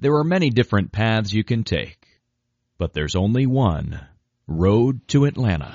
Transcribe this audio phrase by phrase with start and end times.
[0.00, 1.98] There are many different paths you can take,
[2.78, 4.00] but there's only one
[4.46, 5.74] road to Atlanta.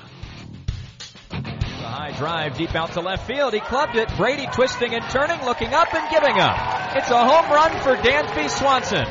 [1.28, 3.52] The high drive deep out to left field.
[3.52, 4.08] He clubbed it.
[4.16, 6.96] Brady twisting and turning, looking up and giving up.
[6.96, 9.04] It's a home run for Dansby Swanson.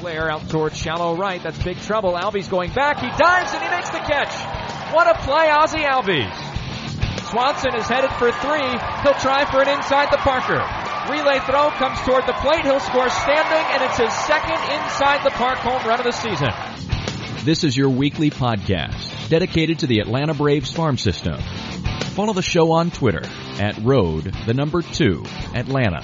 [0.00, 1.40] Flair out towards shallow right.
[1.40, 2.14] That's big trouble.
[2.14, 2.98] Albies going back.
[2.98, 4.34] He dives and he makes the catch.
[4.92, 7.30] What a play, Ozzie Albies.
[7.30, 8.68] Swanson is headed for three.
[9.04, 10.83] He'll try for an inside the Parker.
[11.10, 12.64] Relay throw comes toward the plate.
[12.64, 16.48] He'll score standing, and it's his second inside the park home run of the season.
[17.44, 21.38] This is your weekly podcast dedicated to the Atlanta Braves farm system.
[22.14, 23.22] Follow the show on Twitter
[23.60, 26.00] at road the number two Atlanta.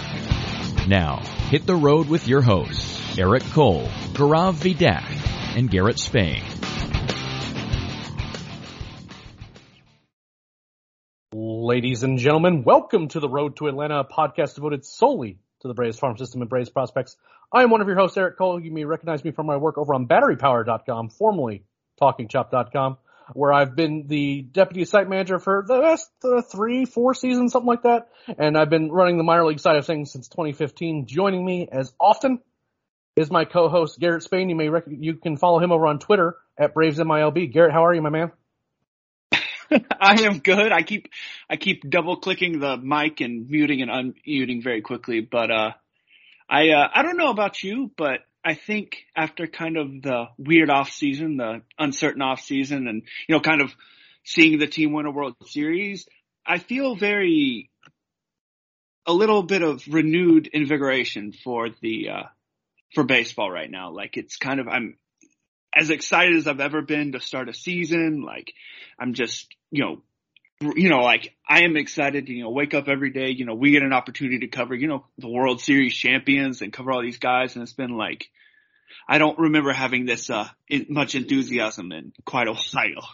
[0.86, 6.42] Now, hit the road with your hosts, Eric Cole, Gaurav Vidak, and Garrett Spain.
[11.70, 16.00] Ladies and gentlemen, welcome to the Road to Atlanta podcast devoted solely to the Braves
[16.00, 17.16] farm system and Braves prospects.
[17.52, 18.58] I am one of your hosts, Eric Cole.
[18.58, 21.62] You may recognize me from my work over on batterypower.com, formerly
[22.02, 22.98] talkingchop.com,
[23.34, 27.68] where I've been the deputy site manager for the last uh, three, four seasons, something
[27.68, 28.08] like that.
[28.36, 31.06] And I've been running the minor league side of things since 2015.
[31.06, 32.40] Joining me as often
[33.14, 34.48] is my co-host, Garrett Spain.
[34.48, 37.52] You may rec- you can follow him over on Twitter at BravesMILB.
[37.52, 38.32] Garrett, how are you, my man?
[40.00, 40.72] I am good.
[40.72, 41.08] I keep
[41.48, 45.70] I keep double clicking the mic and muting and unmuting very quickly, but uh
[46.48, 50.70] I uh I don't know about you, but I think after kind of the weird
[50.70, 53.72] off season, the uncertain off season and you know kind of
[54.24, 56.06] seeing the team win a World Series,
[56.46, 57.70] I feel very
[59.06, 62.22] a little bit of renewed invigoration for the uh
[62.94, 63.90] for baseball right now.
[63.90, 64.96] Like it's kind of I'm
[65.74, 68.22] as excited as I've ever been to start a season.
[68.22, 68.52] Like
[68.98, 70.02] I'm just, you know,
[70.74, 73.30] you know, like I am excited to, you know, wake up every day.
[73.30, 76.72] You know, we get an opportunity to cover, you know, the World Series champions and
[76.72, 77.54] cover all these guys.
[77.54, 78.28] And it's been like,
[79.08, 80.48] I don't remember having this, uh,
[80.88, 83.08] much enthusiasm in quite a while.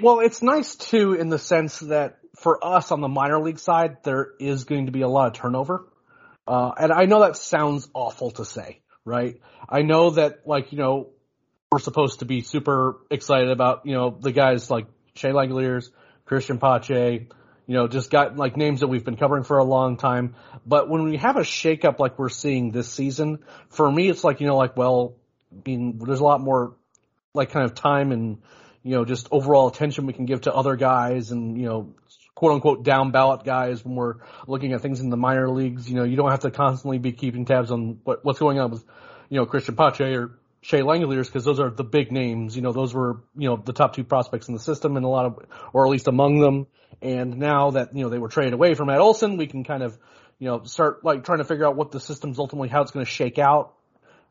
[0.00, 3.98] Well, it's nice too in the sense that for us on the minor league side,
[4.04, 5.86] there is going to be a lot of turnover.
[6.46, 9.40] Uh, and I know that sounds awful to say, right?
[9.68, 11.10] I know that like, you know,
[11.74, 14.86] we're supposed to be super excited about, you know, the guys like
[15.16, 15.90] Shea Langeliers,
[16.24, 17.26] Cristian Pache,
[17.66, 20.36] you know, just got like names that we've been covering for a long time.
[20.64, 23.40] But when we have a shakeup like we're seeing this season,
[23.70, 25.16] for me, it's like, you know, like, well,
[25.52, 26.76] I mean, there's a lot more
[27.34, 28.40] like kind of time and,
[28.84, 31.92] you know, just overall attention we can give to other guys and, you know,
[32.36, 34.14] quote unquote down ballot guys when we're
[34.46, 35.88] looking at things in the minor leagues.
[35.88, 38.70] You know, you don't have to constantly be keeping tabs on what, what's going on
[38.70, 38.84] with,
[39.28, 42.56] you know, Cristian Pache or Shea Langeliers because those are the big names.
[42.56, 45.08] You know, those were, you know, the top two prospects in the system and a
[45.08, 45.38] lot of,
[45.74, 46.66] or at least among them.
[47.02, 49.82] And now that, you know, they were traded away from Matt Olson, we can kind
[49.82, 49.98] of,
[50.38, 53.04] you know, start like trying to figure out what the system's ultimately, how it's going
[53.04, 53.74] to shake out,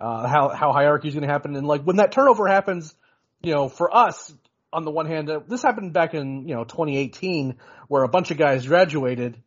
[0.02, 1.56] uh, how, how hierarchy is going to happen.
[1.56, 2.96] And like when that turnover happens,
[3.44, 4.34] you know, for us,
[4.72, 7.58] on the one hand, uh, this happened back in, you know, 2018
[7.90, 9.38] where a bunch of guys graduated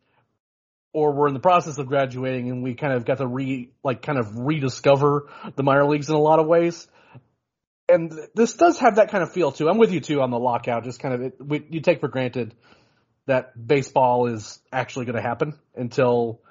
[0.93, 4.01] or were in the process of graduating and we kind of got to re, like
[4.01, 6.87] kind of rediscover the minor leagues in a lot of ways.
[7.89, 9.69] And this does have that kind of feel too.
[9.69, 10.83] I'm with you too on the lockout.
[10.83, 12.53] Just kind of, it, we, you take for granted
[13.27, 16.41] that baseball is actually going to happen until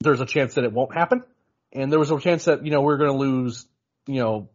[0.00, 1.22] there's a chance that it won't happen.
[1.72, 3.66] And there was a chance that, you know, we we're going to lose,
[4.06, 4.50] you know,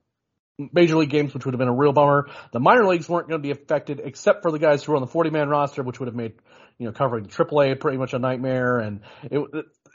[0.57, 2.29] major league games, which would have been a real bummer.
[2.51, 5.01] The minor leagues weren't going to be affected except for the guys who were on
[5.01, 6.33] the 40 man roster, which would have made,
[6.77, 8.79] you know, covering AAA pretty much a nightmare.
[8.79, 9.39] And it,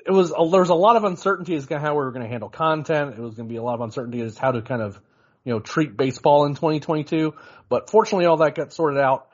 [0.06, 2.24] it was, a, there was a lot of uncertainty as to how we were going
[2.24, 3.14] to handle content.
[3.16, 5.00] It was going to be a lot of uncertainty as to how to kind of,
[5.44, 7.34] you know, treat baseball in 2022.
[7.68, 9.28] But fortunately all that got sorted out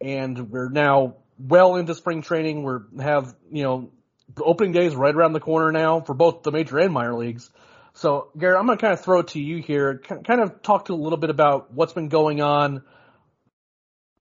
[0.00, 2.62] and we're now well into spring training.
[2.62, 3.90] We're have, you know,
[4.38, 7.50] opening days right around the corner now for both the major and minor leagues.
[7.94, 9.98] So, Garrett, I'm going to kind of throw it to you here.
[9.98, 12.82] Kind of talk to a little bit about what's been going on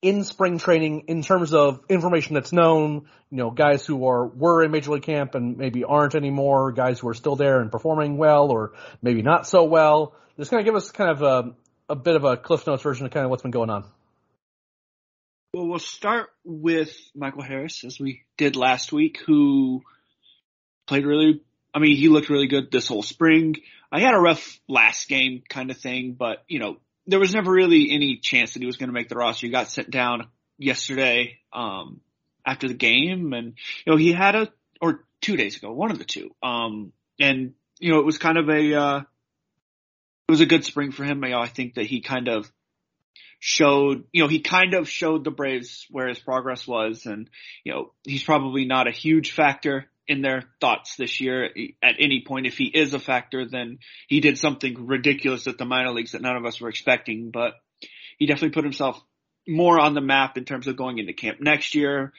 [0.02, 3.08] in spring training in terms of information that's known.
[3.30, 6.72] You know, guys who are were in major league camp and maybe aren't anymore.
[6.72, 10.16] Guys who are still there and performing well, or maybe not so well.
[10.38, 11.56] Just kind of give us kind of a,
[11.90, 13.86] a bit of a Cliff Notes version of kind of what's been going on.
[15.54, 19.82] Well, we'll start with Michael Harris, as we did last week, who
[20.88, 21.42] played really
[21.74, 23.56] I mean, he looked really good this whole spring.
[23.92, 26.78] I had a rough last game kind of thing, but you know,
[27.08, 29.48] there was never really any chance that he was going to make the roster.
[29.48, 30.28] He got sent down
[30.58, 32.02] yesterday, um,
[32.46, 33.54] after the game and,
[33.86, 34.52] you know, he had a,
[34.82, 36.32] or two days ago, one of the two.
[36.42, 40.92] Um, and, you know, it was kind of a, uh, it was a good spring
[40.92, 41.24] for him.
[41.24, 42.52] You know, I think that he kind of
[43.40, 47.30] showed, you know, he kind of showed the Braves where his progress was and,
[47.64, 51.46] you know, he's probably not a huge factor in their thoughts this year
[51.84, 52.48] at any point.
[52.48, 53.78] If he is a factor, then
[54.08, 57.54] he did something ridiculous at the minor leagues that none of us were expecting, but
[58.18, 59.00] he definitely put himself
[59.48, 62.12] more on the map in terms of going into camp next year,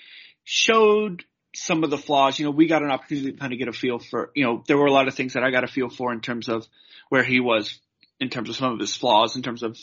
[0.44, 2.38] showed some of the flaws.
[2.38, 4.62] You know, we got an opportunity to kind of get a feel for, you know,
[4.68, 6.66] there were a lot of things that I got a feel for in terms of
[7.08, 7.76] where he was
[8.20, 9.76] in terms of some of his flaws, in terms of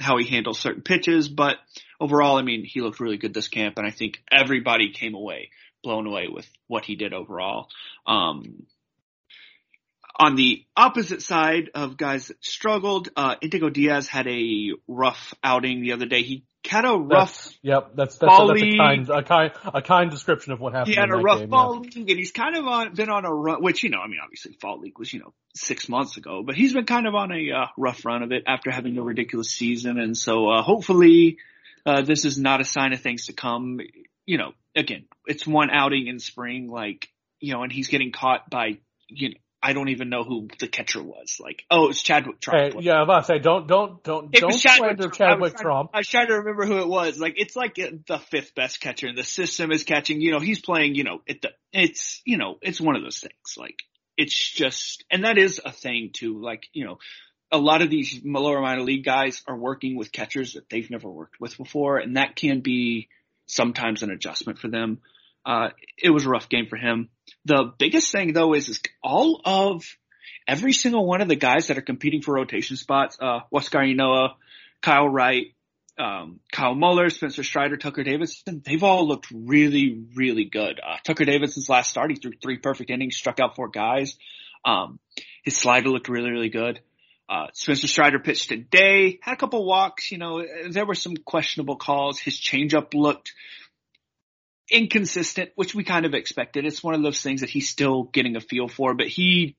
[0.00, 1.28] how he handles certain pitches.
[1.28, 1.56] But
[2.00, 5.50] overall, I mean, he looked really good this camp, and I think everybody came away
[5.82, 7.68] blown away with what he did overall.
[8.06, 8.66] Um,
[10.16, 15.82] on the opposite side of guys that struggled, uh, Indigo Diaz had a rough outing
[15.82, 16.22] the other day.
[16.22, 17.44] He had a rough.
[17.44, 20.74] That's, yep, that's that's, a, that's a kind a kind a kind description of what
[20.74, 20.94] happened.
[20.94, 21.80] He had a rough game, fall yeah.
[21.80, 23.62] league, and he's kind of on been on a run.
[23.62, 26.54] Which you know, I mean, obviously, fall league was you know six months ago, but
[26.54, 29.50] he's been kind of on a uh, rough run of it after having a ridiculous
[29.50, 31.38] season, and so uh, hopefully,
[31.84, 33.80] uh, this is not a sign of things to come.
[34.24, 37.08] You know, again, it's one outing in spring, like
[37.40, 38.78] you know, and he's getting caught by
[39.08, 39.34] you know.
[39.64, 41.38] I don't even know who the catcher was.
[41.38, 42.74] Like, oh, it's Chadwick Tromp.
[42.74, 45.20] Hey, yeah, I'm about to say don't don't don't It don't Chadwick slander Tromp.
[45.20, 45.90] I Chadwick trying- Tromp.
[45.94, 47.20] I was trying to remember who it was.
[47.20, 50.20] Like it's like uh, the fifth best catcher in the system is catching.
[50.20, 50.96] You know, he's playing.
[50.96, 51.44] You know, it.
[51.72, 53.56] It's you know, it's one of those things.
[53.56, 53.76] Like
[54.16, 56.42] it's just, and that is a thing too.
[56.42, 56.98] Like you know,
[57.52, 61.08] a lot of these lower minor league guys are working with catchers that they've never
[61.08, 63.08] worked with before, and that can be
[63.46, 65.00] sometimes an adjustment for them.
[65.44, 67.08] Uh, it was a rough game for him.
[67.44, 69.84] The biggest thing though is, is all of
[70.46, 74.34] every single one of the guys that are competing for rotation spots, uh, Huascar Ynoa,
[74.82, 75.54] Kyle Wright,
[75.98, 80.80] um, Kyle Muller, Spencer Strider, Tucker Davidson, they've all looked really, really good.
[80.80, 84.16] Uh, Tucker Davidson's last start, he threw three perfect innings, struck out four guys.
[84.64, 84.98] Um,
[85.44, 86.80] his slider looked really, really good.
[87.32, 91.76] Uh, Spencer Strider pitched today, had a couple walks, you know, there were some questionable
[91.76, 92.18] calls.
[92.18, 93.32] His changeup looked
[94.70, 96.66] inconsistent, which we kind of expected.
[96.66, 99.56] It's one of those things that he's still getting a feel for, but he,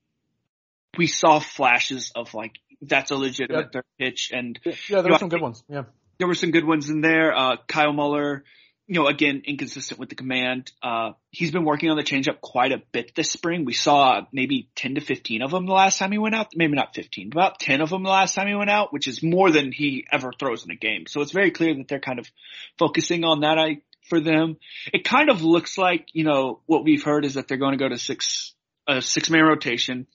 [0.96, 5.08] we saw flashes of like, that's a legitimate third pitch and Yeah, You there were
[5.10, 5.64] know, some good ones.
[5.68, 5.82] Yeah.
[6.18, 7.36] there were some good ones in there.
[7.36, 8.44] Uh, Kyle Muller,
[8.86, 10.70] you know, again, inconsistent with the command.
[10.82, 13.64] Uh, he's been working on the changeup quite a bit this spring.
[13.64, 16.48] We saw maybe 10 to 15 of them the last time he went out.
[16.54, 19.08] Maybe not 15, but about 10 of them the last time he went out, which
[19.08, 21.06] is more than he ever throws in a game.
[21.06, 22.30] So it's very clear that they're kind of
[22.78, 23.78] focusing on that I,
[24.08, 24.58] for them.
[24.92, 27.82] It kind of looks like, you know, what we've heard is that they're going to
[27.82, 28.52] go to six,
[28.86, 30.06] a six man rotation.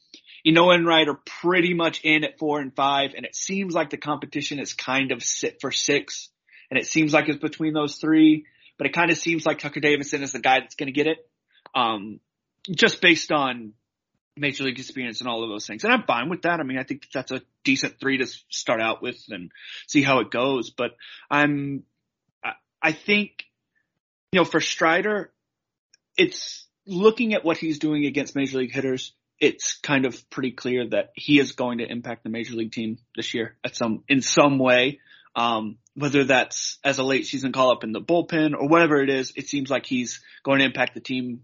[0.44, 3.74] You know, and Wright are pretty much in at four and five, and it seems
[3.74, 6.30] like the competition is kind of sit for six,
[6.70, 8.46] and it seems like it's between those three,
[8.80, 11.06] but it kind of seems like Tucker Davidson is the guy that's going to get
[11.06, 11.30] it,
[11.76, 12.20] um,
[12.68, 13.74] just based on
[14.36, 15.84] major league experience and all of those things.
[15.84, 16.60] And I'm fine with that.
[16.60, 19.52] I mean, I think that's a decent three to start out with and
[19.86, 20.92] see how it goes, but
[21.30, 21.84] I'm,
[22.44, 23.44] I, I think,
[24.32, 25.32] you know, for Strider,
[26.18, 30.88] it's looking at what he's doing against major league hitters it's kind of pretty clear
[30.90, 34.22] that he is going to impact the major league team this year at some in
[34.22, 35.00] some way.
[35.36, 39.10] Um, whether that's as a late season call up in the bullpen or whatever it
[39.10, 41.42] is, it seems like he's going to impact the team.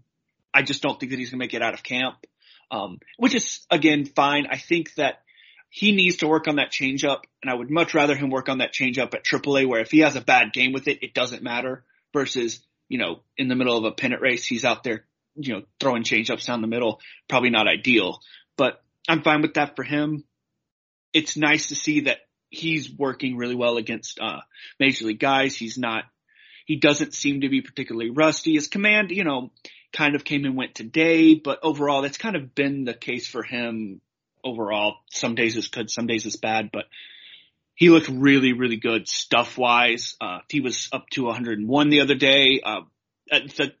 [0.52, 2.16] I just don't think that he's going to make it out of camp,
[2.70, 4.46] um, which is again fine.
[4.50, 5.22] I think that
[5.68, 8.58] he needs to work on that changeup, and I would much rather him work on
[8.58, 11.42] that changeup at AAA, where if he has a bad game with it, it doesn't
[11.42, 11.84] matter.
[12.12, 15.04] Versus, you know, in the middle of a pennant race, he's out there
[15.36, 18.20] you know, throwing changeups down the middle, probably not ideal,
[18.56, 20.24] but I'm fine with that for him.
[21.12, 22.18] It's nice to see that
[22.56, 24.40] he's working really well against, uh,
[24.80, 25.56] major league guys.
[25.56, 26.04] He's not,
[26.66, 28.54] he doesn't seem to be particularly rusty.
[28.54, 29.50] His command, you know,
[29.92, 33.42] kind of came and went today, but overall that's kind of been the case for
[33.42, 34.00] him
[34.44, 34.96] overall.
[35.10, 36.84] Some days is good, some days is bad, but
[37.74, 40.16] he looked really, really good stuff wise.
[40.20, 42.60] Uh, he was up to 101 the other day.
[42.64, 42.80] Uh,
[43.30, 43.72] the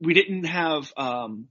[0.00, 1.48] we didn't have, um,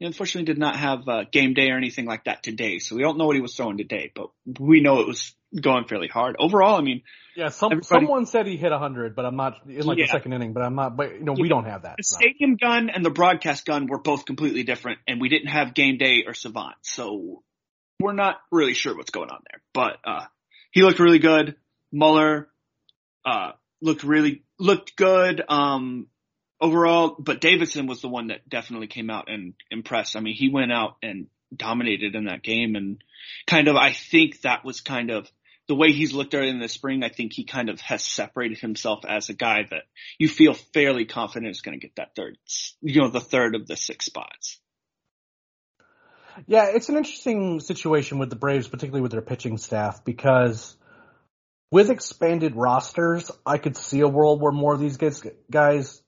[0.00, 3.18] unfortunately did not have uh, game day or anything like that today, so we don't
[3.18, 4.30] know what he was throwing today, but
[4.60, 6.36] we know it was going fairly hard.
[6.38, 7.02] Overall, I mean,
[7.36, 10.06] Yeah, some someone said he hit 100, but I'm not in like Yeah.
[10.06, 11.96] the second inning, but I'm not but you know, we don't have that.
[11.96, 12.16] the so.
[12.20, 15.98] stadium gun and the broadcast gun were both completely different, and we didn't have game
[15.98, 17.42] day or savant, so
[18.00, 19.60] we're not really sure what's going on there.
[19.72, 20.26] But uh,
[20.70, 21.56] he looked really good.
[21.92, 22.48] Muller
[23.24, 25.42] uh, looked really looked good.
[25.48, 26.08] Um,
[26.60, 30.16] overall, but Davidson was the one that definitely came out and impressed.
[30.16, 33.02] I mean, he went out and dominated in that game and
[33.46, 35.30] kind of, I think that was kind of
[35.68, 37.04] the way he's looked at it in the spring.
[37.04, 39.84] I think he kind of has separated himself as a guy that
[40.18, 42.38] you feel fairly confident is going to get that third,
[42.80, 44.58] you know, the third of the six spots.
[46.46, 50.76] Yeah, it's an interesting situation with the Braves, particularly with their pitching staff, because
[51.70, 56.00] with expanded rosters, I could see a world where more of these guys, guys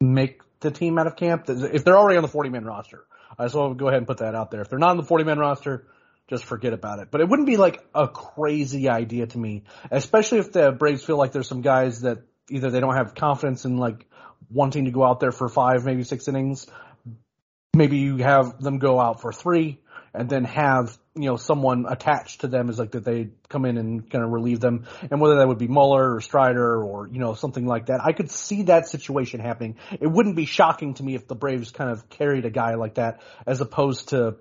[0.00, 1.44] make the team out of camp.
[1.48, 3.04] If they're already on the 40 man roster,
[3.38, 4.62] I just want to go ahead and put that out there.
[4.62, 5.86] If they're not on the 40 man roster,
[6.28, 7.08] just forget about it.
[7.10, 11.16] But it wouldn't be like a crazy idea to me, especially if the Braves feel
[11.16, 12.18] like there's some guys that
[12.50, 14.06] either they don't have confidence in like
[14.50, 16.66] wanting to go out there for five, maybe six innings.
[17.74, 19.80] Maybe you have them go out for three
[20.14, 23.76] and then have, you know, someone attached to them is like that they come in
[23.76, 24.86] and kind of relieve them.
[25.10, 28.00] And whether that would be Muller or Strider or, you know, something like that.
[28.00, 29.76] I could see that situation happening.
[30.00, 32.94] It wouldn't be shocking to me if the Braves kind of carried a guy like
[32.94, 34.36] that as opposed to,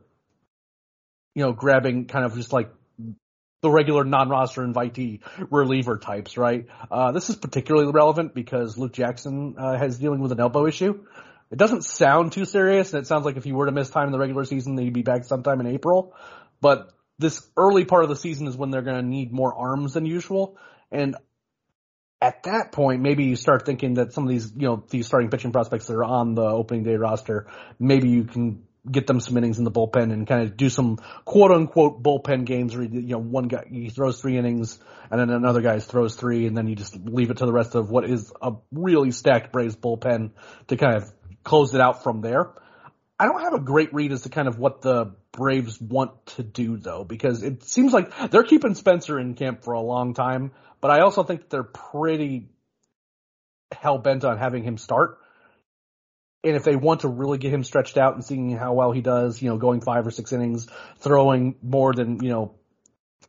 [1.36, 2.72] you know, grabbing kind of just like
[3.62, 6.68] the regular non-roster invitee reliever types, right?
[6.92, 11.06] Uh, this is particularly relevant because Luke Jackson uh, has dealing with an elbow issue.
[11.50, 14.08] It doesn't sound too serious, and it sounds like if he were to miss time
[14.08, 16.14] in the regular season, he'd be back sometime in April.
[16.62, 19.94] But this early part of the season is when they're going to need more arms
[19.94, 20.58] than usual,
[20.92, 21.16] and
[22.20, 25.30] at that point, maybe you start thinking that some of these, you know, these starting
[25.30, 27.48] pitching prospects that are on the opening day roster,
[27.80, 30.98] maybe you can get them some innings in the bullpen and kind of do some
[31.24, 34.78] quote unquote bullpen games where, you know, one guy, he throws three innings
[35.10, 37.76] and then another guy throws three and then you just leave it to the rest
[37.76, 40.32] of what is a really stacked Braves bullpen
[40.68, 41.14] to kind of
[41.44, 42.52] close it out from there.
[43.18, 46.44] I don't have a great read as to kind of what the Braves want to
[46.44, 50.52] do though, because it seems like they're keeping Spencer in camp for a long time,
[50.82, 52.50] but I also think they're pretty
[53.72, 55.20] hell bent on having him start.
[56.44, 59.02] And if they want to really get him stretched out and seeing how well he
[59.02, 60.68] does, you know, going five or six innings,
[61.00, 62.56] throwing more than, you know,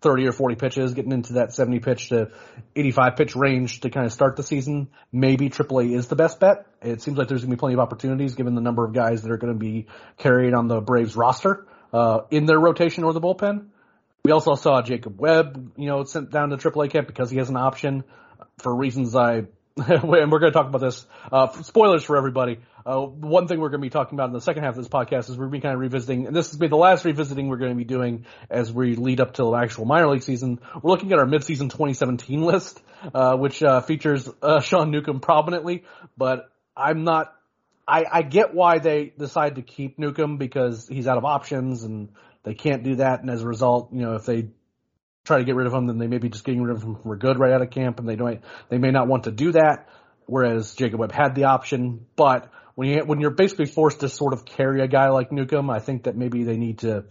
[0.04, 2.30] 30 or 40 pitches, getting into that 70 pitch to
[2.76, 6.66] 85 pitch range to kind of start the season, maybe AAA is the best bet.
[6.82, 9.22] It seems like there's going to be plenty of opportunities given the number of guys
[9.22, 9.86] that are going to be
[10.18, 13.68] carried on the Braves roster, uh, in their rotation or the bullpen.
[14.24, 17.48] We also saw Jacob Webb, you know, sent down to AAA camp because he has
[17.48, 18.04] an option
[18.58, 19.44] for reasons I
[19.76, 21.04] and we're going to talk about this.
[21.32, 22.60] Uh, spoilers for everybody.
[22.86, 24.88] Uh, one thing we're going to be talking about in the second half of this
[24.88, 27.04] podcast is we're going to be kind of revisiting, and this will be the last
[27.06, 30.22] revisiting we're going to be doing as we lead up to the actual minor league
[30.22, 30.60] season.
[30.82, 32.82] We're looking at our midseason 2017 list,
[33.14, 35.84] uh, which uh, features uh, Sean Newcomb prominently,
[36.16, 37.34] but I'm not.
[37.88, 42.10] I, I get why they decide to keep Newcomb because he's out of options and
[42.42, 44.48] they can't do that, and as a result, you know, if they
[45.24, 46.96] try to get rid of him, then they may be just getting rid of him
[46.96, 49.52] for good right out of camp, and they don't they may not want to do
[49.52, 49.88] that.
[50.26, 54.32] Whereas Jacob Webb had the option, but when you when you're basically forced to sort
[54.32, 57.04] of carry a guy like Newcomb, I think that maybe they need to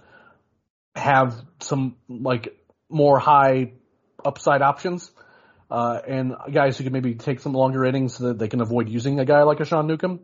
[0.96, 2.58] have some like
[2.89, 3.74] more high
[4.24, 5.12] upside options.
[5.72, 8.89] Uh, and guys who can maybe take some longer innings so that they can avoid
[8.89, 10.20] using a guy like a Sean Newcomb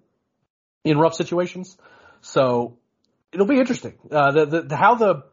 [0.84, 1.76] in rough situations.
[2.22, 2.78] So
[3.32, 3.96] it'll be interesting.
[4.12, 5.24] Uh, the, the, the, how the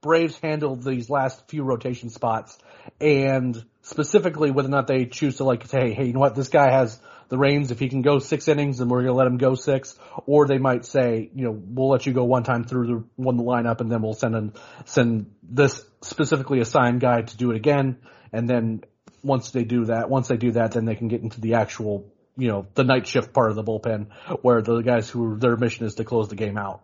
[0.00, 2.56] Braves handled these last few rotation spots
[3.00, 6.48] and specifically whether or not they choose to like say, hey, you know what, this
[6.48, 7.70] guy has the reins.
[7.70, 9.98] If he can go six innings, then we're going to let him go six.
[10.26, 13.36] Or they might say, you know, we'll let you go one time through the one
[13.36, 17.98] the lineup, and then we'll send send this specifically assigned guy to do it again.
[18.32, 18.82] And then
[19.22, 22.12] once they do that, once they do that, then they can get into the actual,
[22.36, 24.08] you know, the night shift part of the bullpen
[24.42, 26.82] where the guys who their mission is to close the game out.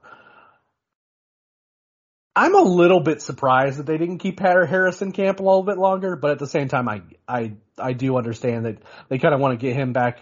[2.36, 5.78] I'm a little bit surprised that they didn't keep Harris in camp a little bit
[5.78, 9.40] longer, but at the same time, I I I do understand that they kind of
[9.40, 10.18] want to get him back,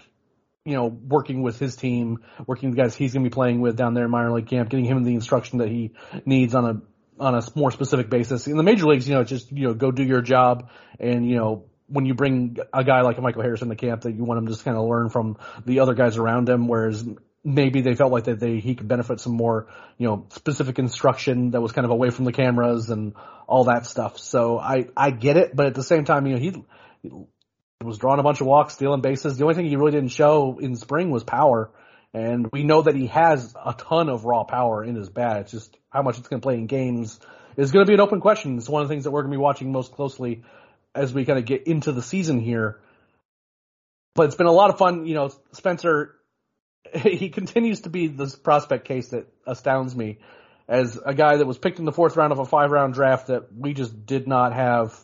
[0.64, 3.60] you know, working with his team, working with the guys he's going to be playing
[3.60, 5.92] with down there in minor league camp, getting him the instruction that he
[6.24, 8.46] needs on a on a more specific basis.
[8.46, 11.36] In the major leagues, you know, just you know, go do your job, and you
[11.36, 14.46] know, when you bring a guy like Michael Harrison to camp, that you want him
[14.46, 16.68] to just kind of learn from the other guys around him.
[16.68, 17.04] Whereas
[17.44, 19.66] maybe they felt like that they he could benefit some more,
[19.98, 23.14] you know, specific instruction that was kind of away from the cameras and
[23.48, 24.18] all that stuff.
[24.18, 26.64] So I I get it, but at the same time, you know, he,
[27.02, 27.10] he
[27.84, 29.36] was drawing a bunch of walks, stealing bases.
[29.36, 31.70] The only thing he really didn't show in spring was power.
[32.14, 35.42] And we know that he has a ton of raw power in his bat.
[35.42, 37.18] It's just how much it's going to play in games
[37.56, 38.56] is going to be an open question.
[38.58, 40.42] It's one of the things that we're going to be watching most closely
[40.94, 42.80] as we kind of get into the season here.
[44.14, 45.06] But it's been a lot of fun.
[45.06, 46.16] You know, Spencer
[46.94, 50.18] he continues to be this prospect case that astounds me
[50.68, 53.28] as a guy that was picked in the fourth round of a five round draft
[53.28, 54.98] that we just did not have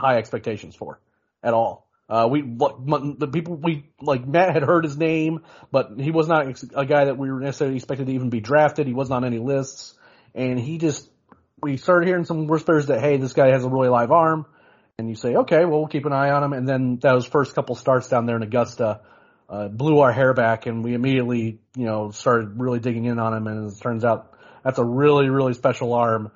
[0.00, 0.98] high expectations for
[1.42, 1.88] at all.
[2.08, 6.46] Uh, we the people we like Matt had heard his name, but he was not
[6.74, 8.86] a guy that we were necessarily expected to even be drafted.
[8.86, 9.94] He wasn't on any lists,
[10.34, 11.08] and he just
[11.62, 14.44] we started hearing some whispers that hey, this guy has a really live arm,
[14.98, 16.52] and you say okay, well we'll keep an eye on him.
[16.52, 19.00] And then those first couple starts down there in Augusta,
[19.48, 23.34] uh, blew our hair back and we immediately, you know, started really digging in on
[23.34, 24.32] him and it turns out
[24.64, 26.30] that's a really, really special arm.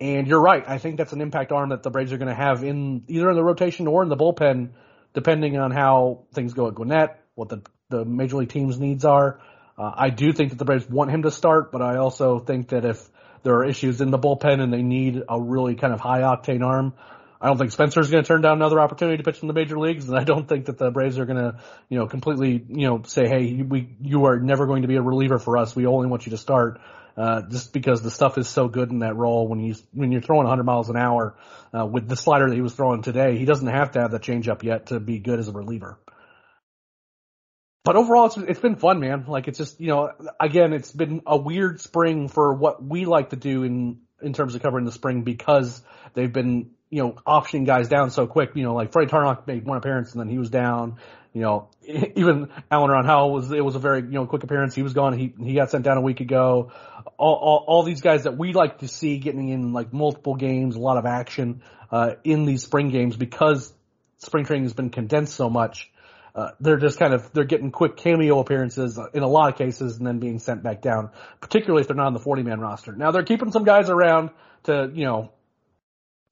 [0.00, 0.64] And you're right.
[0.66, 3.28] I think that's an impact arm that the Braves are going to have in either
[3.28, 4.70] in the rotation or in the bullpen,
[5.12, 9.40] depending on how things go at Gwinnett, what the, the major league team's needs are.
[9.76, 12.68] Uh, I do think that the Braves want him to start, but I also think
[12.68, 13.06] that if
[13.42, 16.64] there are issues in the bullpen and they need a really kind of high octane
[16.64, 16.94] arm,
[17.40, 19.78] I don't think Spencer's going to turn down another opportunity to pitch in the major
[19.78, 22.86] leagues, and I don't think that the Braves are going to, you know, completely, you
[22.86, 25.74] know, say, hey, we, you are never going to be a reliever for us.
[25.74, 26.80] We only want you to start,
[27.20, 29.46] uh, just because the stuff is so good in that role.
[29.46, 31.36] When he's when you're throwing 100 miles an hour
[31.76, 34.20] uh, with the slider that he was throwing today, he doesn't have to have the
[34.20, 35.98] changeup yet to be good as a reliever
[37.82, 39.24] but overall, it's it's been fun, man.
[39.26, 43.30] Like it's just you know, again, it's been a weird spring for what we like
[43.30, 47.66] to do in in terms of covering the spring because they've been you know optioning
[47.66, 48.50] guys down so quick.
[48.54, 50.96] You know, like Freddy Tarnok made one appearance and then he was down.
[51.32, 54.74] You know, even Alan Rangel was it was a very you know quick appearance.
[54.74, 55.16] He was gone.
[55.18, 56.72] He he got sent down a week ago.
[57.16, 60.76] All, all all these guys that we like to see getting in like multiple games,
[60.76, 63.72] a lot of action uh, in these spring games because
[64.18, 65.90] spring training has been condensed so much
[66.34, 69.98] uh, they're just kind of they're getting quick cameo appearances in a lot of cases
[69.98, 72.92] and then being sent back down, particularly if they're not on the 40 man roster.
[72.92, 74.30] Now they're keeping some guys around
[74.64, 75.32] to you know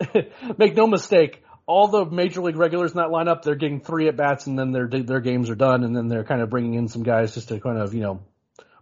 [0.59, 1.43] make no mistake.
[1.67, 4.73] All the major league regulars in that lineup, they're getting three at bats and then
[4.73, 7.49] their their games are done, and then they're kind of bringing in some guys just
[7.49, 8.21] to kind of you know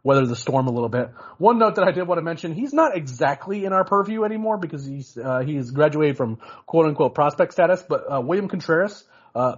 [0.04, 1.10] weather the storm a little bit.
[1.38, 4.56] One note that I did want to mention, he's not exactly in our purview anymore
[4.56, 9.04] because he's uh, he's graduated from quote unquote prospect status, but uh, William Contreras.
[9.34, 9.56] Uh,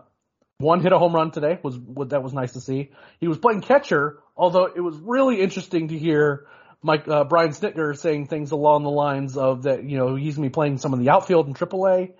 [0.61, 2.91] one hit a home run today was what that was nice to see.
[3.21, 6.47] He was playing catcher, although it was really interesting to hear
[6.83, 10.49] Mike uh, Brian Snitker saying things along the lines of that you know he's gonna
[10.49, 12.13] be playing some of the outfield in AAA,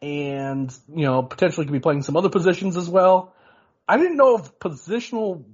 [0.00, 3.34] and you know potentially could be playing some other positions as well.
[3.86, 5.44] I didn't know if positional,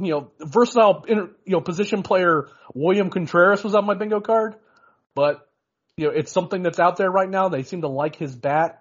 [0.00, 4.56] you know, versatile you know position player William Contreras was on my bingo card,
[5.14, 5.48] but
[5.96, 7.48] you know it's something that's out there right now.
[7.48, 8.80] They seem to like his bat.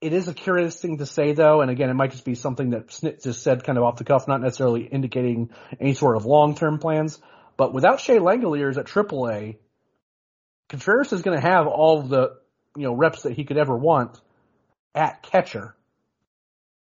[0.00, 2.70] It is a curious thing to say though, and again, it might just be something
[2.70, 6.24] that Snit just said kind of off the cuff, not necessarily indicating any sort of
[6.24, 7.18] long-term plans.
[7.60, 9.58] But without Shea Langeliers at AAA,
[10.70, 12.38] Contreras is going to have all the,
[12.74, 14.18] you know, reps that he could ever want
[14.94, 15.76] at catcher.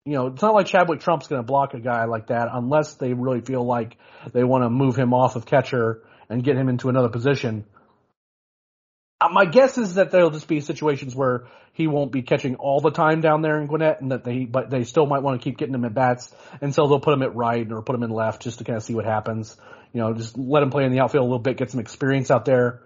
[0.03, 2.95] You know, it's not like Chadwick Tromp's going to block a guy like that unless
[2.95, 3.95] they really feel like
[4.33, 7.63] they want to move him off of catcher and get him into another position.
[9.31, 12.91] My guess is that there'll just be situations where he won't be catching all the
[12.91, 15.57] time down there in Gwinnett, and that they but they still might want to keep
[15.57, 18.09] getting him at bats, and so they'll put him at right or put him in
[18.09, 19.55] left just to kind of see what happens.
[19.93, 22.31] You know, just let him play in the outfield a little bit, get some experience
[22.31, 22.81] out there,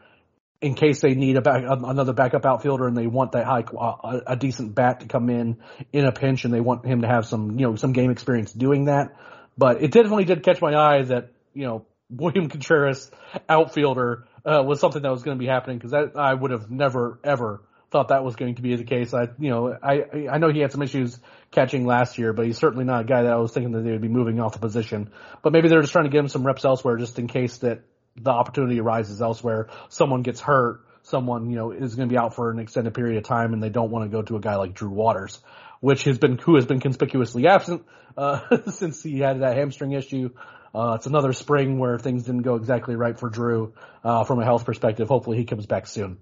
[0.62, 4.20] in case they need a back another backup outfielder and they want that high uh,
[4.28, 5.58] a decent bat to come in
[5.92, 8.52] in a pinch, and they want him to have some you know some game experience
[8.52, 9.16] doing that.
[9.58, 13.10] But it definitely did catch my eye that you know William Contreras
[13.50, 17.20] outfielder uh, was something that was going to be happening because I would have never
[17.24, 19.14] ever thought that was going to be the case.
[19.14, 21.20] I, you know, I, I know he had some issues
[21.52, 23.92] catching last year, but he's certainly not a guy that I was thinking that they
[23.92, 25.12] would be moving off the position.
[25.44, 27.82] But maybe they're just trying to give him some reps elsewhere just in case that
[28.16, 29.70] the opportunity arises elsewhere.
[29.90, 30.86] Someone gets hurt.
[31.04, 33.62] Someone, you know, is going to be out for an extended period of time and
[33.62, 35.40] they don't want to go to a guy like Drew Waters,
[35.82, 37.84] which has been, who has been conspicuously absent,
[38.16, 38.40] uh,
[38.72, 40.30] since he had that hamstring issue.
[40.74, 44.46] Uh, it's another spring where things didn't go exactly right for Drew uh, from a
[44.46, 45.08] health perspective.
[45.08, 46.18] Hopefully he comes back soon.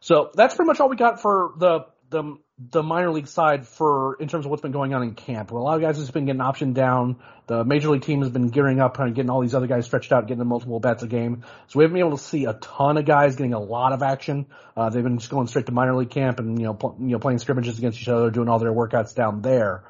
[0.00, 4.16] So that's pretty much all we got for the the the minor league side for
[4.20, 5.50] in terms of what's been going on in camp.
[5.50, 7.16] Well, a lot of guys have been getting optioned down.
[7.46, 10.12] The major league team has been gearing up, and getting all these other guys stretched
[10.12, 11.44] out, getting them multiple bats a game.
[11.68, 14.02] So we haven't been able to see a ton of guys getting a lot of
[14.02, 14.46] action.
[14.76, 17.08] Uh, they've been just going straight to minor league camp and you know pl- you
[17.08, 19.84] know playing scrimmages against each other, doing all their workouts down there.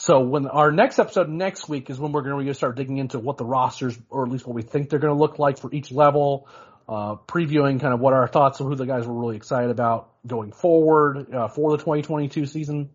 [0.00, 3.18] So when our next episode next week is when we're going to start digging into
[3.18, 5.74] what the rosters, or at least what we think they're going to look like for
[5.74, 6.46] each level,
[6.88, 10.12] uh, previewing kind of what our thoughts of who the guys we're really excited about
[10.24, 12.90] going forward uh, for the 2022 season.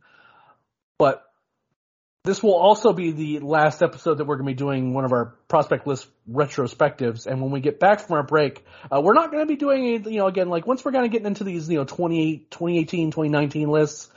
[0.98, 1.30] But
[2.24, 5.12] this will also be the last episode that we're going to be doing one of
[5.12, 7.28] our prospect list retrospectives.
[7.28, 10.06] And when we get back from our break, uh, we're not going to be doing,
[10.06, 13.12] you know, again, like once we're kind of getting into these, you know, 20, 2018,
[13.12, 14.10] 2019 lists,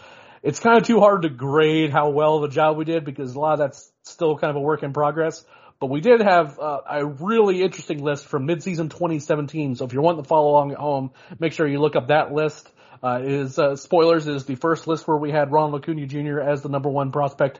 [0.46, 3.40] it's kind of too hard to grade how well the job we did because a
[3.40, 5.44] lot of that's still kind of a work in progress.
[5.80, 9.74] But we did have uh, a really interesting list from midseason 2017.
[9.74, 12.32] So if you're wanting to follow along at home, make sure you look up that
[12.32, 12.70] list.
[13.02, 16.40] Uh, is uh, spoilers is the first list where we had Ron Acuna Jr.
[16.40, 17.58] as the number one prospect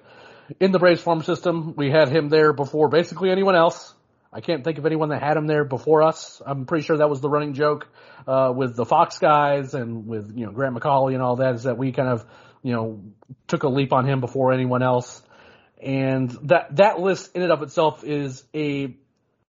[0.60, 1.74] in the Braves farm system.
[1.76, 3.94] We had him there before basically anyone else.
[4.32, 6.40] I can't think of anyone that had him there before us.
[6.44, 7.88] I'm pretty sure that was the running joke
[8.28, 11.64] uh, with the Fox guys and with you know Grant McAuley and all that is
[11.64, 12.24] that we kind of
[12.66, 13.00] you know,
[13.46, 15.22] took a leap on him before anyone else.
[15.80, 18.96] And that, that list in and of itself is a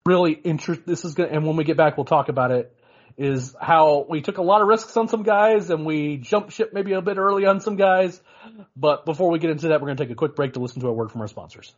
[0.03, 2.75] really interest, this is gonna, and when we get back, we'll talk about it,
[3.15, 6.71] is how we took a lot of risks on some guys and we jumped ship
[6.73, 8.19] maybe a bit early on some guys.
[8.75, 10.81] But before we get into that, we're going to take a quick break to listen
[10.81, 11.71] to a word from our sponsors.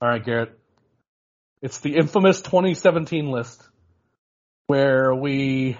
[0.00, 0.58] All right, Garrett.
[1.62, 3.62] It's the infamous 2017 list
[4.66, 5.78] where we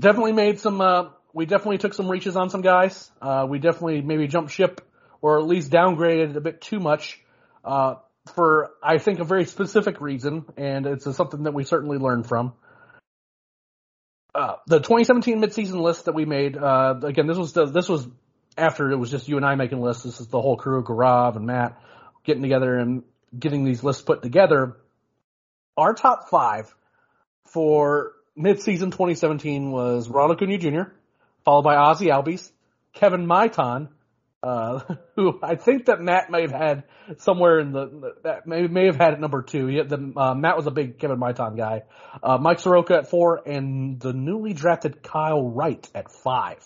[0.00, 0.80] definitely made some.
[0.80, 3.10] Uh, we definitely took some reaches on some guys.
[3.20, 4.80] Uh, we definitely maybe jumped ship
[5.20, 7.20] or at least downgraded a bit too much
[7.64, 7.96] uh,
[8.34, 12.52] for I think a very specific reason, and it's something that we certainly learned from.
[14.34, 16.56] Uh, the 2017 midseason list that we made.
[16.56, 18.06] Uh, again, this was the, this was
[18.58, 20.02] after it was just you and I making lists.
[20.02, 21.80] This is the whole crew, Gaurav and Matt,
[22.24, 23.02] getting together and
[23.38, 24.76] getting these lists put together.
[25.76, 26.74] Our top five
[27.46, 30.90] for midseason 2017 was Ronald Acuna Jr.,
[31.44, 32.50] followed by Ozzie Albies,
[32.92, 33.88] Kevin Maitan,
[34.42, 34.80] uh,
[35.16, 36.84] who I think that Matt may have had
[37.18, 39.66] somewhere in the that may may have had at number two.
[39.66, 41.82] He, the, uh, Matt was a big Kevin Maitan guy.
[42.22, 46.64] Uh, Mike Soroka at four, and the newly drafted Kyle Wright at five.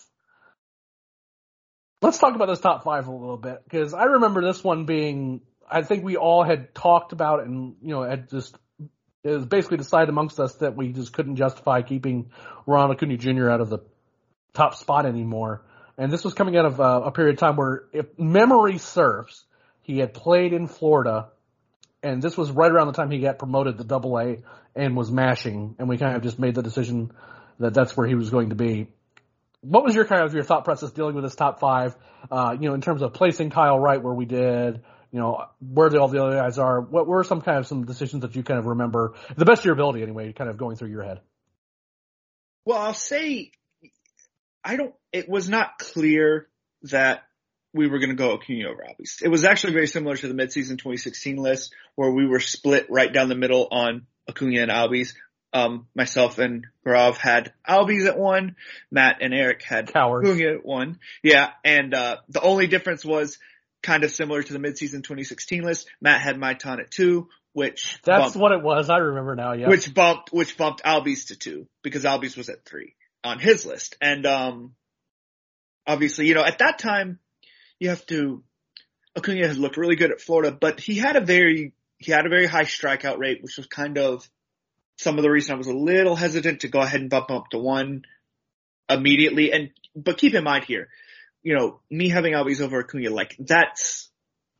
[2.03, 5.43] Let's talk about this top five a little bit because I remember this one being.
[5.73, 8.57] I think we all had talked about it and you know had just
[9.23, 12.31] it was basically decided amongst us that we just couldn't justify keeping
[12.67, 13.51] Ronald Acuna Jr.
[13.51, 13.81] out of the
[14.55, 15.63] top spot anymore.
[15.99, 19.45] And this was coming out of uh, a period of time where, if memory serves,
[19.83, 21.29] he had played in Florida,
[22.03, 24.39] and this was right around the time he got promoted to Double A
[24.75, 27.13] and was mashing, and we kind of just made the decision
[27.59, 28.87] that that's where he was going to be.
[29.61, 31.95] What was your kind of your thought process dealing with this top five?
[32.31, 35.91] Uh, you know, in terms of placing Kyle Wright where we did, you know, where
[35.91, 36.81] the, all the other guys are.
[36.81, 39.65] What were some kind of some decisions that you kind of remember, the best of
[39.65, 41.21] your ability anyway, kind of going through your head?
[42.65, 43.53] Well, I'll say
[44.63, 44.95] I don't.
[45.13, 46.49] It was not clear
[46.83, 47.25] that
[47.73, 49.23] we were going to go Acuna over Albies.
[49.23, 53.13] It was actually very similar to the midseason 2016 list where we were split right
[53.13, 55.15] down the middle on Acuna and Albies.
[55.53, 58.57] Um, myself and Gaurav had Albies at one.
[58.91, 60.29] Matt and Eric had Cowards.
[60.29, 60.99] Acuna at one.
[61.23, 63.39] Yeah, and uh, the only difference was
[63.83, 65.89] kind of similar to the midseason 2016 list.
[66.01, 68.91] Matt had Maitan at two, which That's bumped, what it was.
[68.91, 69.53] I remember now.
[69.53, 69.69] Yeah.
[69.69, 73.97] which bumped which bumped Albies to two because Albies was at three on his list.
[74.01, 74.75] And um
[75.87, 77.19] obviously, you know, at that time
[77.79, 78.43] you have to
[79.17, 82.31] Acuna has looked really good at Florida, but he had a very he had a
[82.31, 84.29] very high strikeout rate, which was kind of
[84.97, 87.37] some of the reason I was a little hesitant to go ahead and bump him
[87.37, 88.05] up to one
[88.89, 89.53] immediately.
[89.53, 90.89] And but keep in mind here,
[91.43, 94.09] you know, me having Albies over Acuna, like that's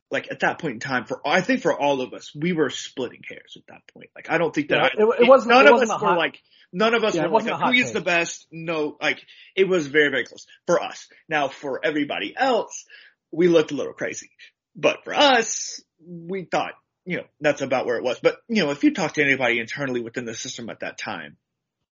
[0.09, 2.69] like at that point in time for I think for all of us, we were
[2.69, 4.09] splitting hairs at that point.
[4.15, 6.01] Like I don't think that Yeah, I, it- it wasn't- none it of wasn't us
[6.01, 6.41] were hot- like
[6.73, 8.47] none of us Yeah, were like Acuna's the best.
[8.51, 9.21] No, like
[9.55, 11.07] it was very very close for us.
[11.29, 12.85] Now for everybody else,
[13.31, 14.31] we looked a little crazy,
[14.75, 16.73] but for us, we thought
[17.05, 18.19] you know that's about where it was.
[18.19, 21.37] But you know if you talk to anybody internally within the system at that time,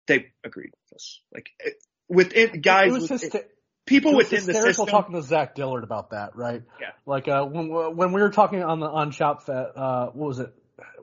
[0.07, 1.19] they agreed with us.
[1.33, 1.73] Like it,
[2.07, 3.45] within guys, it was within- hyster-
[3.85, 4.87] people it was within the system.
[4.87, 6.63] talking to Zach Dillard about that, right?
[6.79, 6.91] Yeah.
[7.05, 10.39] Like uh, when when we were talking on the on Chop Fest, uh, what was
[10.39, 10.53] it?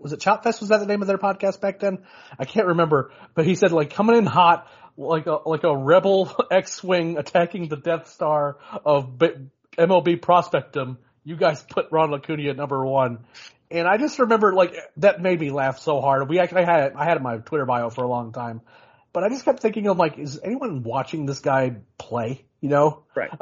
[0.01, 0.61] Was it Chop Fest?
[0.61, 2.05] Was that the name of their podcast back then?
[2.39, 3.13] I can't remember.
[3.35, 4.67] But he said like coming in hot,
[4.97, 10.99] like a like a rebel X-wing attacking the Death Star of B- MLB Prospectum.
[11.25, 13.25] You guys put Ronald Acuna at number one.
[13.71, 16.29] And I just remember like that made me laugh so hard.
[16.29, 18.63] We actually had I had it in my Twitter bio for a long time,
[19.13, 22.45] but I just kept thinking of like, is anyone watching this guy play?
[22.61, 23.31] You know, Right.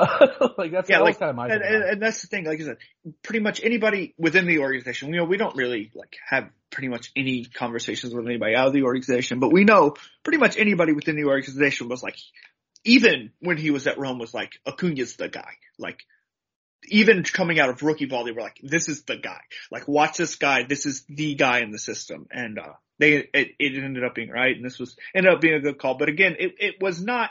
[0.59, 2.45] like that's yeah, like, of my and, and, and that's the thing.
[2.45, 2.79] Like I said,
[3.23, 5.09] pretty much anybody within the organization.
[5.11, 8.73] You know, we don't really like have pretty much any conversations with anybody out of
[8.73, 12.17] the organization, but we know pretty much anybody within the organization was like,
[12.85, 15.53] even when he was at Rome, was like Acuna's the guy.
[15.79, 16.05] Like
[16.89, 19.41] even coming out of rookie ball, they were like, this is the guy.
[19.71, 20.63] Like watch this guy.
[20.63, 22.27] This is the guy in the system.
[22.31, 25.55] And uh they it, it ended up being right, and this was ended up being
[25.55, 25.95] a good call.
[25.95, 27.31] But again, it it was not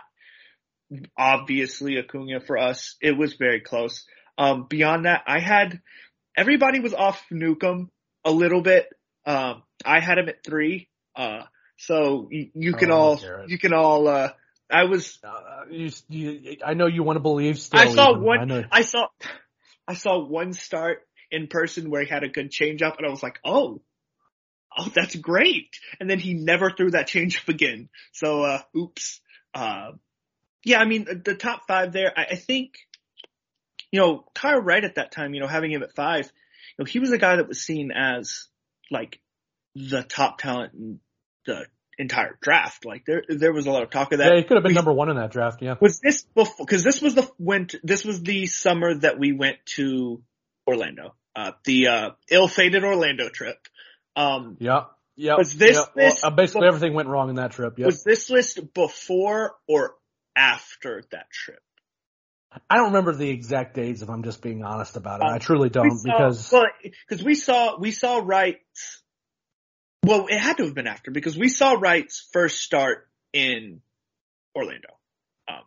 [1.17, 2.95] obviously Acuna for us.
[3.01, 4.05] It was very close.
[4.37, 5.81] Um, beyond that, I had
[6.35, 7.89] everybody was off Newcomb
[8.23, 8.87] a little bit.
[9.25, 10.89] Um, I had him at three.
[11.15, 11.43] Uh,
[11.77, 14.07] so you, you can Oh, all you can all.
[14.07, 14.31] Uh,
[14.69, 17.79] I was Uh, you, you, I know you want to believe still.
[17.79, 18.23] I saw even.
[18.23, 18.51] one.
[18.51, 18.65] I.
[18.71, 19.07] I saw
[19.87, 20.99] I saw one start
[21.31, 23.81] in person where he had a good changeup, and I was like, oh.
[24.79, 25.79] Oh, that's great.
[25.99, 27.89] And then he never threw that changeup again.
[28.11, 29.21] So, uh, oops.
[29.51, 29.93] Uh,
[30.67, 32.75] yeah, I mean, the- the top five there, I, I think,
[33.91, 36.25] you know, Kyle Wright at that time, you know, having him at five,
[36.77, 38.47] you know, he was a guy that was seen as
[38.91, 39.19] like
[39.75, 40.99] the top talent in
[41.45, 41.65] the
[41.97, 42.85] entire draft.
[42.85, 44.27] Like there, there was a lot of talk of that.
[44.29, 45.61] yeah, he could have been We- number one in that draft.
[45.61, 45.75] Yeah.
[45.79, 46.65] was this before?
[46.65, 47.79] Because this was the winter.
[47.83, 50.21] This was the summer that we went to
[50.67, 51.15] Orlando.
[51.35, 53.57] Uh, the uh, ill-fated Orlando trip.
[54.15, 54.85] Um, Yeah.
[55.15, 55.35] Yeah.
[55.37, 55.85] Was this- yeah.
[55.95, 57.79] Well, uh, basically everything went wrong in that trip.
[57.79, 57.85] Yeah.
[57.85, 59.95] Was this list before or
[60.37, 61.59] after that trip?
[62.69, 65.27] I don't remember the exact dates if I'm just being honest about it.
[65.27, 66.65] Um, I truly don't saw, because well,
[67.07, 69.03] because we saw we saw Wright's.
[70.03, 73.81] Well, it had to have been after because we saw Wright's first start in
[74.55, 74.97] Orlando,
[75.49, 75.63] um,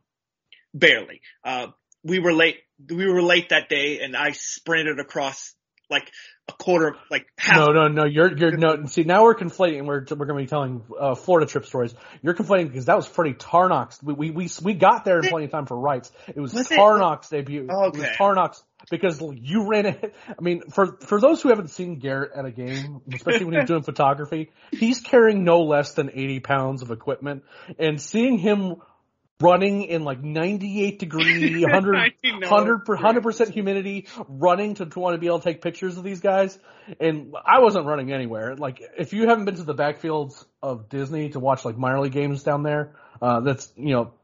[0.73, 1.21] barely.
[1.45, 1.69] Uh,
[2.03, 2.57] we were late.
[2.89, 5.55] We were late that day, and I sprinted across
[5.91, 6.11] like
[6.49, 7.57] a quarter, like half.
[7.57, 8.05] no, no, no.
[8.05, 8.87] You're you're no.
[8.87, 9.85] See, now we're conflating.
[9.85, 11.95] We're we're going to be telling uh, Florida trip stories.
[12.23, 14.03] You're conflating because that was Freddy Tarnok's.
[14.03, 16.11] We we we, we got there in plenty of time for Wright's.
[16.29, 17.31] It was, Was it?
[17.31, 17.69] Debut.
[17.71, 18.15] Oh, It was okay.
[18.17, 20.15] Tarnok's because you ran it.
[20.29, 23.69] I mean, for for those who haven't seen Garrett at a game, especially when he's
[23.69, 27.45] doing photography, he's carrying no less than 80 pounds of equipment,
[27.79, 28.77] and seeing him
[29.41, 32.51] running in like 98 degree, 100, I know.
[32.51, 36.05] 100 100 percent humidity, running to, to want to be able to take pictures of
[36.05, 36.59] these guys.
[37.01, 38.57] And I wasn't running anywhere.
[38.57, 42.13] Like if you haven't been to the backfields of Disney to watch like minor league
[42.13, 44.13] games down there, uh, that's you know.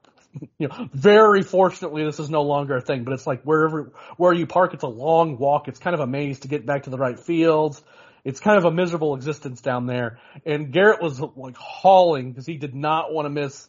[0.59, 3.05] You know, very fortunately, this is no longer a thing.
[3.05, 5.67] But it's like wherever where you park, it's a long walk.
[5.67, 7.83] It's kind of a maze to get back to the right fields.
[8.23, 10.19] It's kind of a miserable existence down there.
[10.45, 13.67] And Garrett was like hauling because he did not want to miss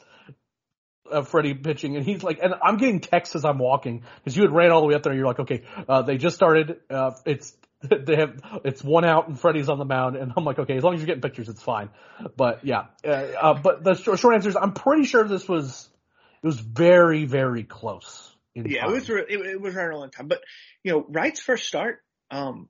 [1.11, 4.43] uh, Freddy pitching, and he's like, and I'm getting texts as I'm walking because you
[4.43, 5.11] had ran all the way up there.
[5.11, 6.77] And you're like, okay, uh, they just started.
[6.89, 10.59] Uh, it's they have it's one out and Freddy's on the mound, and I'm like,
[10.59, 11.89] okay, as long as you're getting pictures, it's fine.
[12.35, 15.87] But yeah, uh, uh, but the short, short answer is I'm pretty sure this was
[16.41, 18.33] it was very very close.
[18.55, 18.89] In Yeah, time.
[18.89, 20.27] it was it, it was right on time.
[20.27, 20.41] But
[20.83, 22.67] you know, Wright's first start um,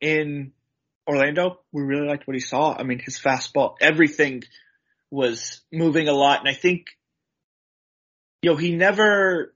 [0.00, 0.52] in
[1.06, 2.76] Orlando, we really liked what he saw.
[2.76, 4.42] I mean, his fastball, everything
[5.10, 6.86] was moving a lot, and I think
[8.42, 9.54] you know he never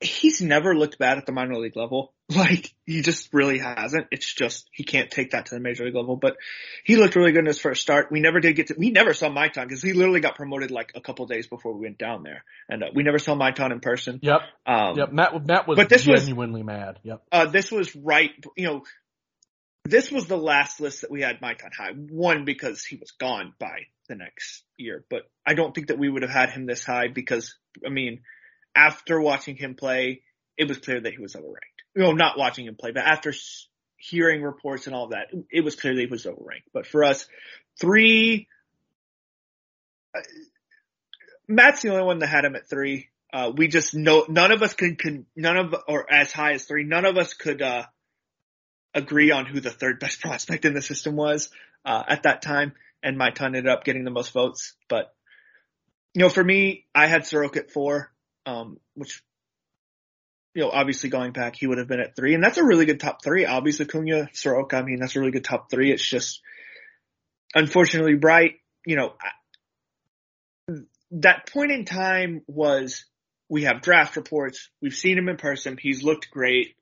[0.00, 2.12] he's never looked bad at the minor league level.
[2.28, 4.08] Like he just really hasn't.
[4.10, 6.16] It's just he can't take that to the major league level.
[6.16, 6.36] But
[6.82, 8.10] he looked really good in his first start.
[8.10, 8.74] We never did get to.
[8.76, 11.82] We never saw Maitan because he literally got promoted like a couple days before we
[11.86, 14.18] went down there, and uh, we never saw Maitan in person.
[14.22, 15.12] Yep, Um, yep.
[15.12, 16.98] Matt Matt was but this was- genuinely mad.
[17.04, 17.22] Yep.
[17.30, 18.82] uh, this was right, you know,
[19.86, 21.92] this was the last list that we had Maitan high.
[21.92, 26.08] One, because he was gone by the next year, but I don't think that we
[26.08, 28.20] would have had him this high because, I mean,
[28.74, 30.22] after watching him play,
[30.56, 31.76] it was clear that he was overranked.
[31.94, 33.32] Know, not watching him play, but after
[33.96, 36.70] hearing reports and all that, it was clear that he was overranked.
[36.72, 37.26] But for us,
[37.80, 38.48] three,
[40.14, 40.20] uh,
[41.48, 43.08] Matt's the only one that had him at three.
[43.32, 46.64] Uh, we just know none of us could, can none of or as high as
[46.64, 46.84] three.
[46.84, 47.84] None of us could uh,
[48.96, 51.50] agree on who the third best prospect in the system was
[51.84, 54.74] uh, at that time, and Maitan ended up getting the most votes.
[54.88, 55.14] But
[56.14, 58.10] you know, for me, I had Soroka at four,
[58.46, 59.22] um, which
[60.54, 62.86] you know, obviously going back, he would have been at three, and that's a really
[62.86, 63.44] good top three.
[63.44, 65.92] Obviously, Cunha, Soroka, I mean, that's a really good top three.
[65.92, 66.40] It's just
[67.54, 68.54] unfortunately, Wright,
[68.86, 70.72] you know, I-
[71.12, 73.04] that point in time was
[73.48, 74.70] we have draft reports.
[74.82, 75.78] We've seen him in person.
[75.80, 76.74] He's looked great.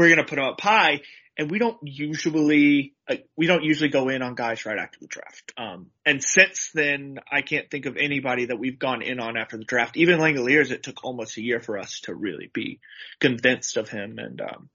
[0.00, 1.02] We're going to put him up high.
[1.36, 5.06] And we don't usually, like, we don't usually go in on guys right after the
[5.06, 5.52] draft.
[5.58, 9.58] Um, and since then, I can't think of anybody that we've gone in on after
[9.58, 9.98] the draft.
[9.98, 12.80] Even Langeliers, it took almost a year for us to really be
[13.20, 14.18] convinced of him.
[14.18, 14.70] And, um,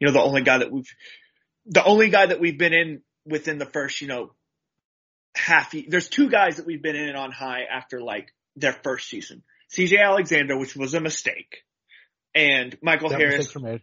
[0.00, 0.90] you know, the only guy that we've,
[1.66, 4.32] the only guy that we've been in within the first, you know,
[5.34, 9.42] half, there's two guys that we've been in on high after like their first season.
[9.76, 11.64] CJ Alexander, which was a mistake,
[12.34, 13.82] and Michael That Harris, mistakes were made.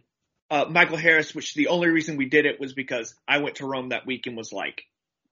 [0.50, 3.66] Uh, Michael Harris, which the only reason we did it was because I went to
[3.66, 4.82] Rome that week and was like,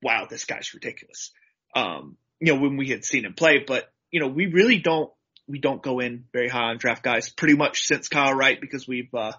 [0.03, 1.33] wow, this guy's ridiculous.
[1.75, 5.11] Um, you know, when we had seen him play, but you know, we really don't,
[5.49, 8.87] we don't go in very high on draft guys pretty much since Kyle Wright because
[8.87, 9.33] we've, uh,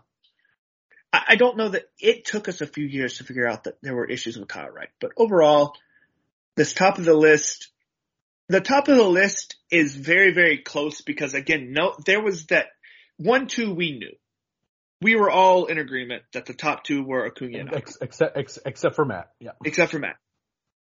[1.13, 3.77] I, I don't know that it took us a few years to figure out that
[3.81, 5.75] there were issues with Kyle Wright, but overall,
[6.55, 7.69] this top of the list,
[8.49, 12.67] the top of the list is very, very close because again, no, there was that
[13.17, 14.13] one, two we knew.
[15.01, 18.59] We were all in agreement that the top two were Acuna and Ex- except ex-
[18.65, 19.29] except for Matt.
[19.39, 19.51] Yeah.
[19.63, 20.17] except for Matt.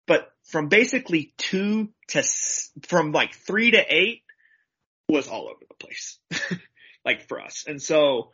[0.08, 2.24] But from basically two to
[2.88, 4.24] from like three to eight
[5.08, 6.20] was all over the place,
[7.06, 7.64] like for us.
[7.68, 8.32] And so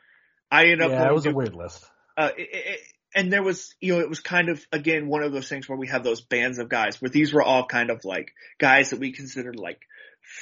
[0.51, 0.91] I ended up.
[0.91, 1.85] Yeah, it was a weird list.
[2.17, 2.79] uh, it, it,
[3.13, 5.77] and there was, you know, it was kind of again one of those things where
[5.77, 8.99] we have those bands of guys where these were all kind of like guys that
[8.99, 9.81] we considered like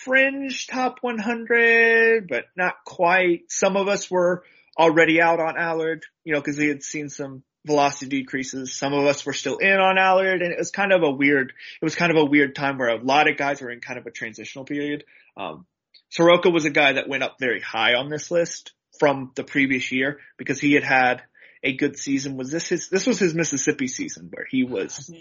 [0.03, 3.51] fringe top 100, but not quite.
[3.51, 4.43] Some of us were
[4.77, 8.75] already out on Allard, you know, because we had seen some velocity decreases.
[8.75, 11.53] Some of us were still in on Allard, and it was kind of a weird.
[11.81, 13.99] It was kind of a weird time where a lot of guys were in kind
[13.99, 15.03] of a transitional period.
[15.35, 15.65] Um,
[16.09, 19.91] Soroka was a guy that went up very high on this list from the previous
[19.91, 21.21] year because he had had
[21.63, 22.37] a good season.
[22.37, 22.89] Was this his?
[22.89, 25.11] This was his Mississippi season where he was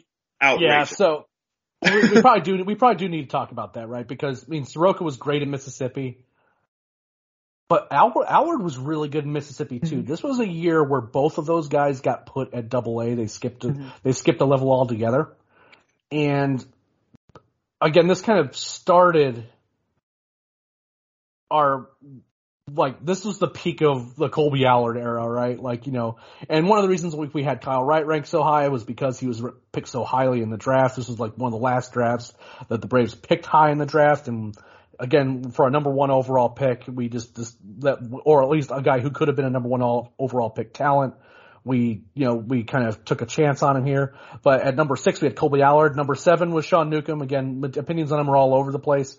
[0.40, 0.60] out.
[0.60, 1.26] Yeah, so
[1.82, 4.06] we, we probably do we probably do need to talk about that, right?
[4.06, 6.18] Because I mean, Soroka was great in Mississippi.
[7.68, 9.96] But Allard, Allard was really good in Mississippi too.
[9.96, 10.06] Mm-hmm.
[10.06, 13.14] This was a year where both of those guys got put at Double A.
[13.14, 13.90] They skipped a, Mhm.
[14.04, 15.32] they skipped a level altogether,
[16.12, 16.64] and
[17.80, 19.44] again, this kind of started
[21.50, 21.88] our
[22.72, 25.60] like this was the peak of the Kolby Allard era, right?
[25.60, 28.42] Like you know, and one of the reasons we, we had Kyle Wright ranked so
[28.42, 30.96] high was because he was picked so highly in the draft.
[30.96, 32.32] This was like one of the last drafts
[32.68, 34.56] that the Braves picked high in the draft, and
[34.98, 38.82] again for a number one overall pick, we just just that or at least a
[38.82, 41.14] guy who could have been a number one all, overall pick talent.
[41.64, 44.14] We, you know, we kind of took a chance on him here.
[44.44, 45.96] But at number six, we had Kolby Allard.
[45.96, 47.22] Number seven was Sean Newcomb.
[47.22, 49.16] Again, opinions on him are all over the place.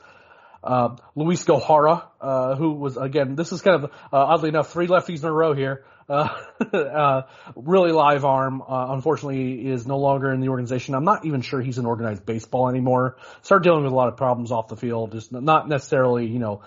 [0.64, 4.88] Uh, Luiz Gohara, uh, who was again, this is kind of uh, oddly enough three
[4.88, 5.84] lefties in a row here.
[6.10, 6.30] Uh,
[6.74, 7.22] uh,
[7.56, 8.62] really live arm.
[8.62, 10.96] Uh, unfortunately, is no longer in the organization.
[10.96, 13.18] I'm not even sure he's in organized baseball anymore.
[13.42, 15.12] Started dealing with a lot of problems off the field.
[15.12, 16.62] Just not necessarily, you know,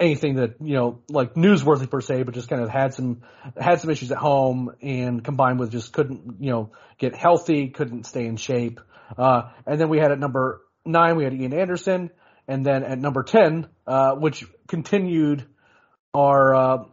[0.00, 3.22] anything that you know like newsworthy per se, but just kind of had some
[3.56, 8.06] had some issues at home and combined with just couldn't you know get healthy, couldn't
[8.06, 8.80] stay in shape.
[9.16, 12.10] Uh, and then we had at number nine we had Ian Anderson,
[12.48, 15.46] and then at number ten, uh, which continued
[16.14, 16.54] our.
[16.54, 16.84] Uh,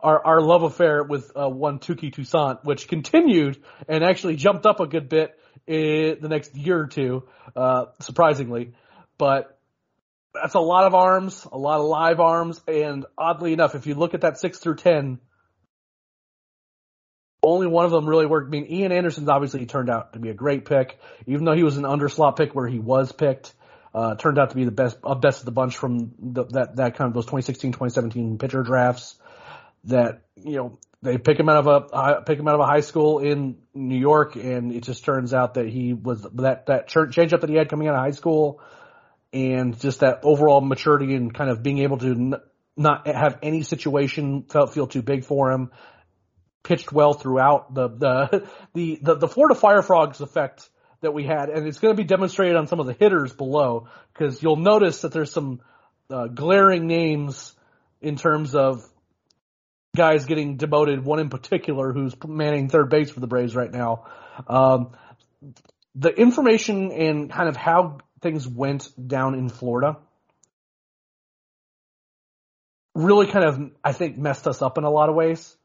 [0.00, 4.80] Our, our love affair with uh, one Touki Toussaint, which continued and actually jumped up
[4.80, 8.72] a good bit in the next year or two, uh, surprisingly.
[9.18, 9.58] But
[10.32, 13.94] that's a lot of arms, a lot of live arms, and oddly enough, if you
[13.94, 15.18] look at that six through ten,
[17.42, 18.48] only one of them really worked.
[18.48, 21.62] I mean, Ian Anderson's obviously turned out to be a great pick, even though he
[21.62, 23.54] was an underslot pick where he was picked.
[23.94, 26.76] Uh, turned out to be the best, uh, best of the bunch from the, that
[26.76, 29.16] that kind of those 2016, 2017 pitcher drafts.
[29.84, 32.80] That you know they pick him out of a pick him out of a high
[32.80, 37.32] school in New York, and it just turns out that he was that that change
[37.32, 38.60] up that he had coming out of high school
[39.32, 42.34] and just that overall maturity and kind of being able to n-
[42.76, 45.70] not have any situation felt feel too big for him.
[46.62, 50.68] Pitched well throughout the the the the, the Florida Fire Frogs effect
[51.00, 53.86] that we had, and it's going to be demonstrated on some of the hitters below
[54.12, 55.60] because you'll notice that there's some
[56.10, 57.54] uh, glaring names
[58.00, 58.84] in terms of
[59.98, 61.04] guys getting demoted.
[61.04, 64.06] One in particular who's manning third base for the Braves right now.
[64.46, 64.92] Um,
[65.94, 69.98] the information and kind of how things went down in Florida
[72.98, 75.56] really kind of, I think, messed us up in a lot of ways.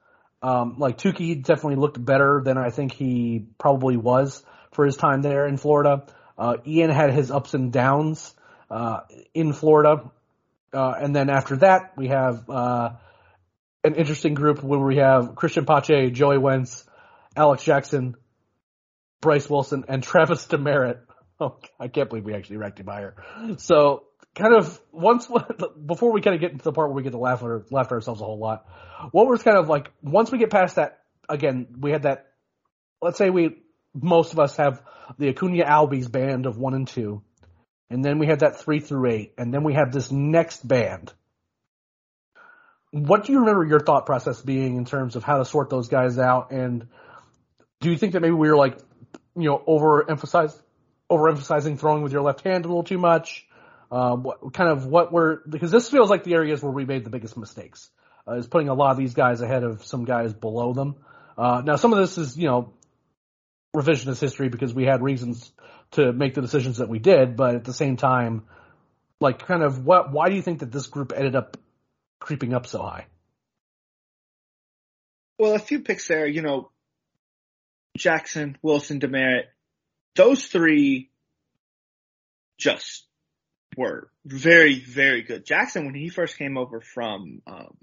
[0.42, 4.44] Um, like Touki definitely looked better than I think he probably was
[4.74, 6.06] for his time there in Florida.
[6.38, 8.36] Uh, Ian had his ups and downs,
[8.70, 9.02] uh,
[9.34, 10.12] in Florida.
[10.74, 12.92] Uh, and then after that, we have, uh,
[13.84, 16.86] an interesting group where we have Cristian Pache, Joey Wentz,
[17.36, 18.16] Alex Jackson,
[19.22, 21.00] Bryce Wilson, and Travis Demeritt.
[21.40, 23.16] Oh, I can't believe we actually ranked him higher.
[23.58, 24.04] So,
[24.36, 25.28] kind of once
[25.86, 27.88] before we kind of get into the part where we get to laugh at, laugh
[27.88, 28.68] at ourselves a whole lot,
[29.12, 32.28] what was kind of like once we get past that again, we had that.
[33.02, 33.58] Let's say we
[33.96, 34.82] most of us have
[35.18, 37.24] the Acuna Albies band of one and two,
[37.90, 41.12] and then we had that three through eight, and then we have this next band.
[42.94, 45.88] What do you remember your thought process being in terms of how to sort those
[45.88, 46.52] guys out?
[46.52, 46.90] And
[47.82, 48.78] do you think that maybe we were like,
[49.36, 50.56] you know, overemphasized,
[51.10, 53.48] overemphasizing throwing with your left hand a little too much?
[53.92, 57.04] Uh, what kind of what were because this feels like the areas where we made
[57.04, 57.90] the biggest mistakes
[58.28, 60.96] uh, is putting a lot of these guys ahead of some guys below them.
[61.36, 62.74] Uh, now some of this is you know
[63.76, 65.52] revisionist history because we had reasons
[65.94, 68.44] to make the decisions that we did, but at the same time,
[69.20, 71.58] like kind of what why do you think that this group ended up
[72.24, 73.06] creeping up so high?
[75.38, 76.72] Well, a few picks there, you know,
[77.98, 79.44] Jackson, Wilson, Demeritt,
[80.16, 81.12] those three
[82.58, 83.06] just
[83.76, 85.46] were very, very good.
[85.46, 87.76] Jackson, when he first came over from, um,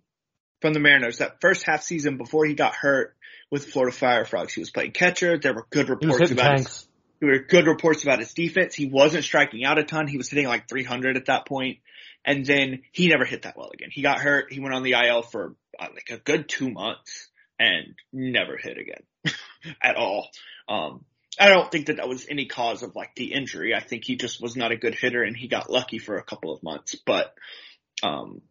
[0.60, 3.14] from the Mariners, that first half season before he got hurt
[3.50, 5.38] with Florida Fire Frogs, he was playing catcher.
[5.38, 6.78] There were good reports about tanks.
[6.78, 6.88] his,
[7.20, 8.74] there were good reports about his defense.
[8.74, 10.06] He wasn't striking out a ton.
[10.06, 11.78] He was hitting like 300 at that point.
[12.24, 13.88] And then he never hit that well again.
[13.90, 14.52] He got hurt.
[14.52, 18.78] He went on the IL for uh, like a good two months and never hit
[18.78, 19.02] again
[19.82, 20.28] at all.
[20.68, 21.04] Um,
[21.38, 23.74] I don't think that that was any cause of like the injury.
[23.74, 26.24] I think he just was not a good hitter and he got lucky for a
[26.24, 27.34] couple of months, but,
[28.02, 28.42] um,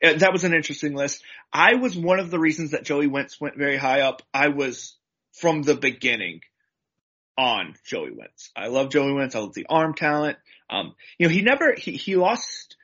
[0.00, 1.22] eh, that was an interesting list.
[1.52, 4.22] I was one of the reasons that Joey Wentz went very high up.
[4.32, 4.96] I was
[5.32, 6.40] from the beginning
[7.40, 8.50] on Joey Wentz.
[8.54, 9.34] I love Joey Wentz.
[9.34, 10.36] I love the arm talent.
[10.68, 12.76] Um, you know, he never, he, he lost,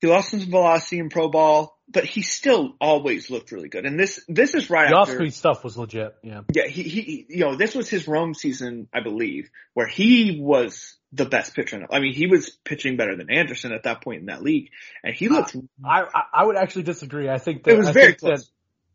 [0.00, 1.76] he lost some velocity in pro ball.
[1.88, 3.84] but he still always looked really good.
[3.84, 6.14] And this this is right The after off-speed stuff was legit.
[6.22, 6.42] Yeah.
[6.54, 10.96] yeah, he, he, you know, this was his Rome season, I believe, where he was
[11.12, 11.76] the best pitcher.
[11.76, 14.70] in- I mean, he was pitching better than Anderson at that point in that league,
[15.02, 15.56] and he looked.
[15.84, 17.28] I, I I would actually disagree.
[17.28, 18.40] I think that it was I very think close.
[18.44, 18.50] That,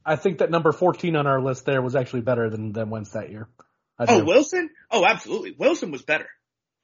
[0.06, 3.12] I think that number 14 on our list there was actually better than than Wentz
[3.12, 3.48] that year.
[4.08, 4.24] Oh.
[4.24, 4.70] Wilson?
[4.90, 5.56] Oh, absolutely.
[5.58, 6.28] Wilson was better.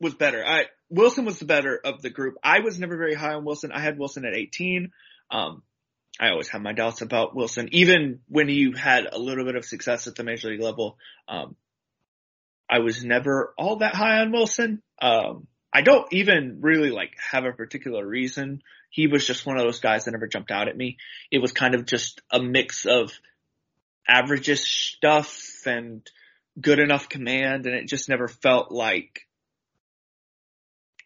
[0.02, 0.44] Was better.
[0.46, 2.36] I Wilson was the better of the group.
[2.44, 3.72] I was never very high on Wilson.
[3.72, 4.92] I had Wilson at 18.
[5.32, 5.64] Um,
[6.20, 9.66] I always have my doubts about Wilson, even when you had a little bit of
[9.66, 10.98] success at the major league level.
[11.28, 11.56] Um,
[12.70, 14.82] I was never all that high on Wilson.
[15.02, 18.62] Um, I don't even really like have a particular reason.
[18.90, 20.98] He was just one of those guys that never jumped out at me.
[21.32, 23.12] It was kind of just a mix of
[24.08, 26.10] averages stuff and
[26.60, 29.22] good enough command and it just never felt like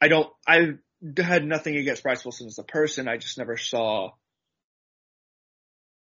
[0.01, 0.75] I don't I
[1.17, 3.07] had nothing against Bryce Wilson as a person.
[3.07, 4.11] I just never saw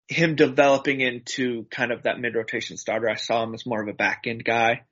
[0.08, 3.08] him developing into kind of that mid rotation starter.
[3.08, 4.82] I saw him as more of a back end guy.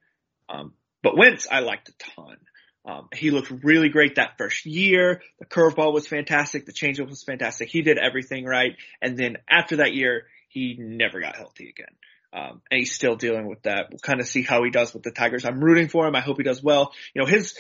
[0.48, 2.36] Um, but Wentz, I liked a ton.
[2.84, 5.22] Um, he looked really great that first year.
[5.40, 6.66] The curveball was fantastic.
[6.66, 7.68] The changeup was fantastic.
[7.68, 8.76] He did everything right.
[9.02, 11.94] And then after that year, he never got healthy again.
[12.32, 13.86] Um, and he's still dealing with that.
[13.90, 15.44] We'll kind of see how he does with the Tigers.
[15.44, 16.14] I'm rooting for him.
[16.14, 16.92] I hope he does well.
[17.14, 17.56] You know, his,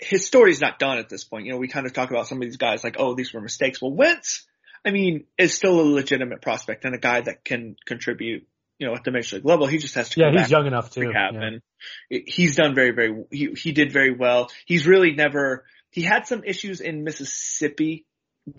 [0.00, 1.46] his story's not done at this point.
[1.46, 3.40] You know, we kind of talk about some of these guys like, oh, these were
[3.40, 3.82] mistakes.
[3.82, 4.46] Well, Wentz,
[4.84, 8.46] I mean, is still a legitimate prospect and a guy that can contribute,
[8.78, 9.66] you know, at the major league level.
[9.66, 11.00] He just has to yeah, he's young enough too.
[11.00, 11.42] rehab Yeah.
[11.42, 11.62] and
[12.08, 14.50] he's done very, very, he, he did very well.
[14.66, 18.06] He's really never, he had some issues in Mississippi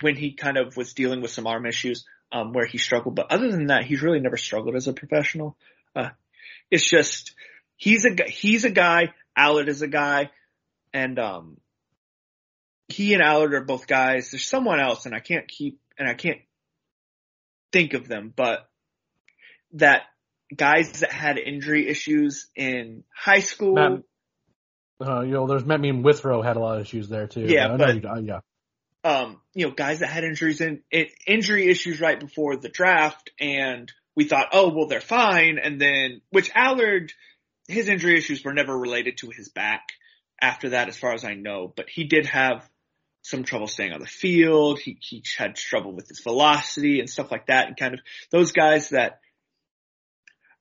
[0.02, 3.14] when he kind of was dealing with some arm issues, um, where he struggled.
[3.14, 5.56] But other than that, he's really never struggled as a professional.
[5.94, 6.10] Uh,
[6.70, 7.34] it's just,
[7.76, 10.30] he's a, he's a guy, Allard is a guy,
[10.92, 11.56] and, um,
[12.88, 14.30] he and Allard are both guys.
[14.30, 16.40] There's someone else and I can't keep, and I can't
[17.72, 18.68] think of them, but
[19.74, 20.02] that
[20.54, 23.74] guys that had injury issues in high school.
[23.74, 24.02] Matt-
[25.00, 27.42] Uh, you know, there's I mean Withrow had a lot of issues there too.
[27.48, 28.40] Yeah, but- you- uh, yeah.
[29.04, 33.30] Um, you know, guys that had injuries and in injury issues right before the draft,
[33.40, 37.12] and we thought, oh, well, they're fine, and then which Allard,
[37.68, 39.82] his injury issues were never related to his back.
[40.42, 42.66] After that, as far as I know, but he did have
[43.20, 44.78] some trouble staying on the field.
[44.78, 48.52] He he had trouble with his velocity and stuff like that, and kind of those
[48.52, 49.20] guys that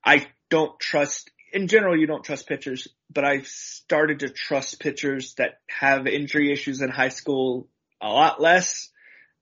[0.03, 1.31] I don't trust.
[1.53, 6.51] In general, you don't trust pitchers, but I've started to trust pitchers that have injury
[6.51, 7.69] issues in high school
[8.01, 8.89] a lot less.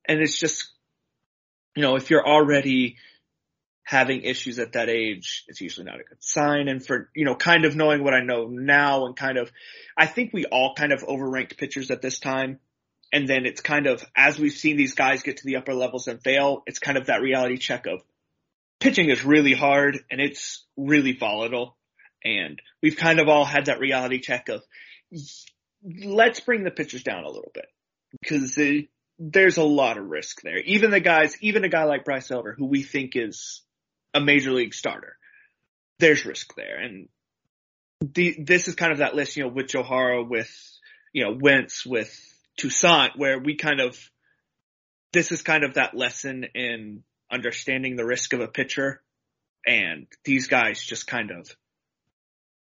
[0.05, 0.68] And it's just,
[1.76, 2.97] you know, if you're already
[3.84, 6.68] having issues at that age, it's usually not a good sign.
[6.68, 9.51] And for, you know, kind of knowing what I know now and kind of,
[9.97, 12.60] I think we all kind of overranked pitchers at this time.
[13.14, 16.08] And then it's kind of, as we've seen these guys get to the upper levels
[16.08, 18.01] and fail, it's kind of that reality check of
[18.80, 21.78] pitching is really hard and it's really volatile.
[22.24, 24.64] And we've kind of all had that reality check of
[26.03, 27.68] let's bring the pitchers down a little bit
[28.22, 28.59] because
[29.20, 30.59] there's a lot of risk there.
[30.59, 33.61] Even the guys, even a guy like Bryce Elder, who we think is
[34.13, 35.18] a major league starter,
[35.99, 36.78] there's risk there.
[36.80, 37.09] And
[38.01, 40.51] the, this is kind of that list, you know, with Gohara, with,
[41.13, 42.13] you know, Wentz, with
[42.57, 43.97] Toussaint, where we kind of,
[45.13, 49.01] this is kind of that lesson in understanding the risk of a pitcher.
[49.65, 51.49] And these guys just kind of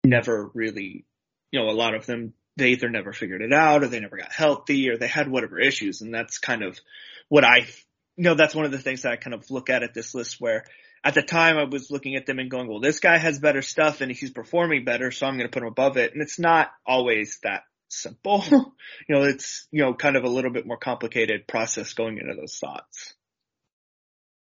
[0.05, 1.05] never really,
[1.53, 4.17] you know, a lot of them, they either never figured it out or they never
[4.17, 6.01] got healthy or they had whatever issues.
[6.01, 6.79] And that's kind of
[7.29, 7.67] what I,
[8.17, 10.15] you know, that's one of the things that I kind of look at at this
[10.15, 10.65] list where
[11.05, 13.63] at the time I was looking at them and going, well, this guy has better
[13.63, 15.11] stuff and he's performing better.
[15.11, 16.13] So I'm going to put him above it.
[16.15, 18.43] And it's not always that simple.
[18.51, 22.35] you know, it's, you know, kind of a little bit more complicated process going into
[22.35, 23.15] those thoughts.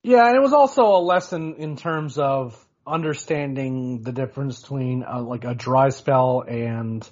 [0.03, 5.21] Yeah, and it was also a lesson in terms of understanding the difference between uh,
[5.21, 7.09] like a dry spell and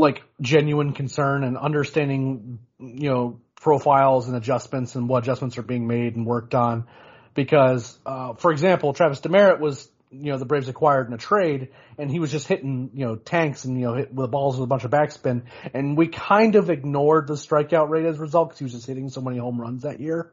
[0.00, 5.86] like genuine concern and understanding you know profiles and adjustments and what adjustments are being
[5.86, 6.86] made and worked on.
[7.34, 11.68] Because uh for example Travis Demeritt was you know the Braves acquired in a trade
[11.96, 14.64] and he was just hitting you know tanks and you know hit with balls with
[14.64, 15.42] a bunch of backspin.
[15.72, 18.86] And we kind of ignored the strikeout rate as a result because he was just
[18.86, 20.32] hitting so many home runs that year.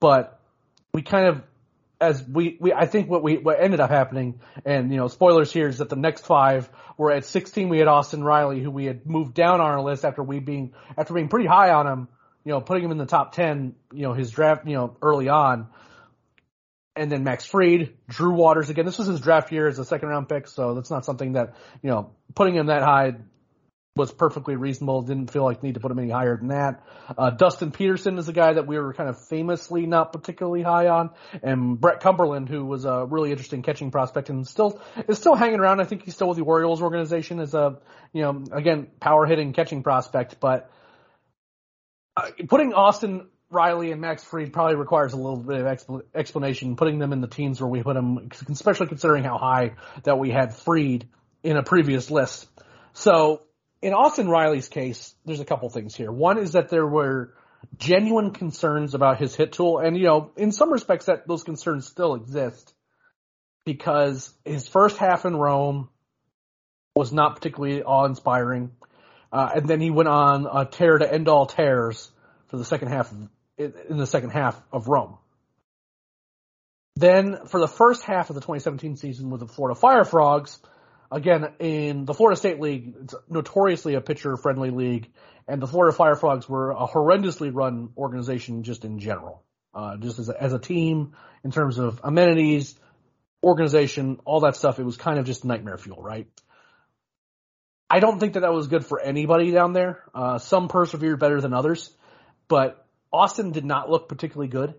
[0.00, 0.40] But
[0.94, 1.42] we kind of
[2.00, 5.52] as we, we I think what we what ended up happening and you know spoilers
[5.52, 8.86] here is that the next five were at 16 we had Austin Riley who we
[8.86, 12.08] had moved down on our list after we being after being pretty high on him
[12.44, 15.28] you know putting him in the top 10 you know his draft you know early
[15.28, 15.68] on
[16.96, 18.84] and then Max Fried, Drew Waters again.
[18.84, 21.54] This was his draft year as a second round pick, so that's not something that
[21.82, 23.14] you know putting him that high
[23.96, 25.02] was perfectly reasonable.
[25.02, 26.84] Didn't feel like need to put him any higher than that.
[27.18, 30.88] Uh, Dustin Peterson is a guy that we were kind of famously not particularly high
[30.88, 31.10] on,
[31.42, 35.58] and Brett Cumberland, who was a really interesting catching prospect and still is still hanging
[35.58, 35.80] around.
[35.80, 37.78] I think he's still with the Orioles organization as a
[38.12, 40.70] you know again power hitting catching prospect, but
[42.16, 46.76] uh, putting Austin Riley and Max Fried probably requires a little bit of expl- explanation.
[46.76, 49.72] Putting them in the teams where we put them, especially considering how high
[50.04, 51.08] that we had Fried
[51.42, 52.46] in a previous list.
[52.92, 53.42] So
[53.82, 56.12] in Austin Riley's case, there's a couple things here.
[56.12, 57.34] One is that there were
[57.78, 61.86] genuine concerns about his hit tool, and you know, in some respects, that those concerns
[61.86, 62.74] still exist
[63.64, 65.88] because his first half in Rome
[66.94, 68.72] was not particularly awe-inspiring,
[69.32, 72.10] uh, and then he went on a tear to end all tears
[72.48, 73.28] for the second half of,
[73.88, 75.16] in the second half of Rome.
[76.96, 80.58] Then for the first half of the 2017 season with the Florida Fire Frogs,
[81.10, 85.10] again, in the Florida State League, it's notoriously a pitcher friendly league,
[85.48, 89.42] and the Florida Fire Frogs were a horrendously run organization just in general.
[89.72, 91.12] Uh, just as a, as a team,
[91.44, 92.74] in terms of amenities,
[93.42, 96.26] organization, all that stuff, it was kind of just nightmare fuel, right?
[97.88, 100.04] I don't think that that was good for anybody down there.
[100.14, 101.90] Uh, some persevered better than others,
[102.48, 104.74] but Austin did not look particularly good.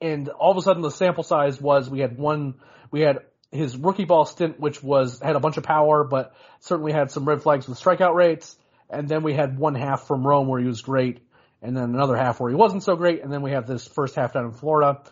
[0.00, 2.54] And all of a sudden the sample size was we had one,
[2.90, 3.20] we had
[3.52, 7.24] his rookie ball stint, which was had a bunch of power, but certainly had some
[7.24, 8.56] red flags with strikeout rates.
[8.88, 11.20] And then we had one half from Rome where he was great,
[11.60, 14.14] and then another half where he wasn't so great, and then we have this first
[14.14, 15.02] half down in Florida,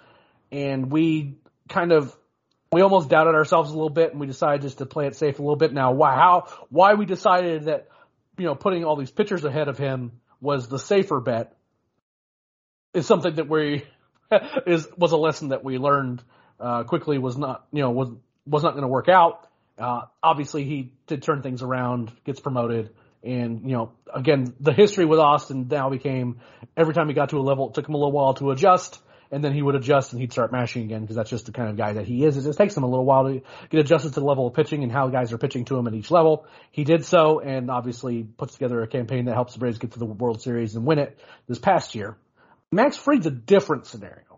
[0.53, 2.15] and we kind of
[2.71, 5.39] we almost doubted ourselves a little bit, and we decided just to play it safe
[5.39, 5.73] a little bit.
[5.73, 7.89] Now, why how why we decided that
[8.39, 11.57] you know putting all these pitchers ahead of him was the safer bet
[12.93, 13.85] is something that we
[14.67, 16.23] is was a lesson that we learned
[16.61, 18.11] uh, quickly was not, you know, was
[18.47, 19.49] was not going to work out.
[19.79, 22.91] Uh, obviously, he did turn things around, gets promoted,
[23.23, 26.41] and you know, again, the history with Austin now became
[26.77, 29.01] every time he got to a level, it took him a little while to adjust,
[29.31, 31.71] and then he would adjust and he'd start mashing again because that's just the kind
[31.71, 32.37] of guy that he is.
[32.37, 34.85] It just takes him a little while to get adjusted to the level of pitching
[34.85, 36.47] and how guys are pitching to him at each level.
[36.71, 39.99] He did so, and obviously puts together a campaign that helps the Braves get to
[39.99, 42.17] the World Series and win it this past year.
[42.71, 44.34] Max Fried's a different scenario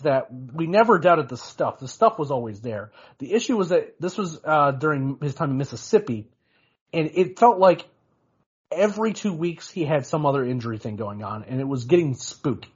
[0.00, 1.78] that we never doubted the stuff.
[1.78, 2.92] The stuff was always there.
[3.18, 6.28] The issue was that this was uh, during his time in Mississippi,
[6.92, 7.86] and it felt like
[8.72, 12.14] every two weeks he had some other injury thing going on, and it was getting
[12.14, 12.72] spooky.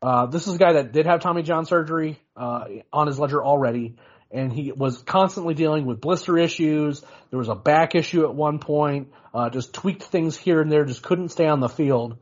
[0.00, 3.44] Uh, this is a guy that did have Tommy John surgery uh, on his ledger
[3.44, 3.96] already,
[4.30, 7.02] and he was constantly dealing with blister issues.
[7.30, 10.84] There was a back issue at one point, uh, just tweaked things here and there,
[10.84, 12.18] just couldn't stay on the field.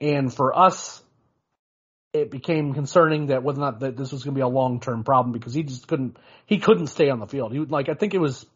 [0.00, 1.02] And for us,
[2.12, 4.80] it became concerning that whether or not that this was going to be a long
[4.80, 7.52] term problem because he just couldn't he couldn't stay on the field.
[7.52, 8.46] He like I think it was.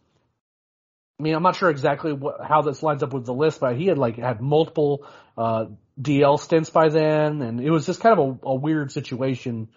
[1.21, 3.77] I mean, I'm not sure exactly what, how this lines up with the list, but
[3.77, 5.67] he had like had multiple uh,
[6.01, 9.69] DL stints by then, and it was just kind of a, a weird situation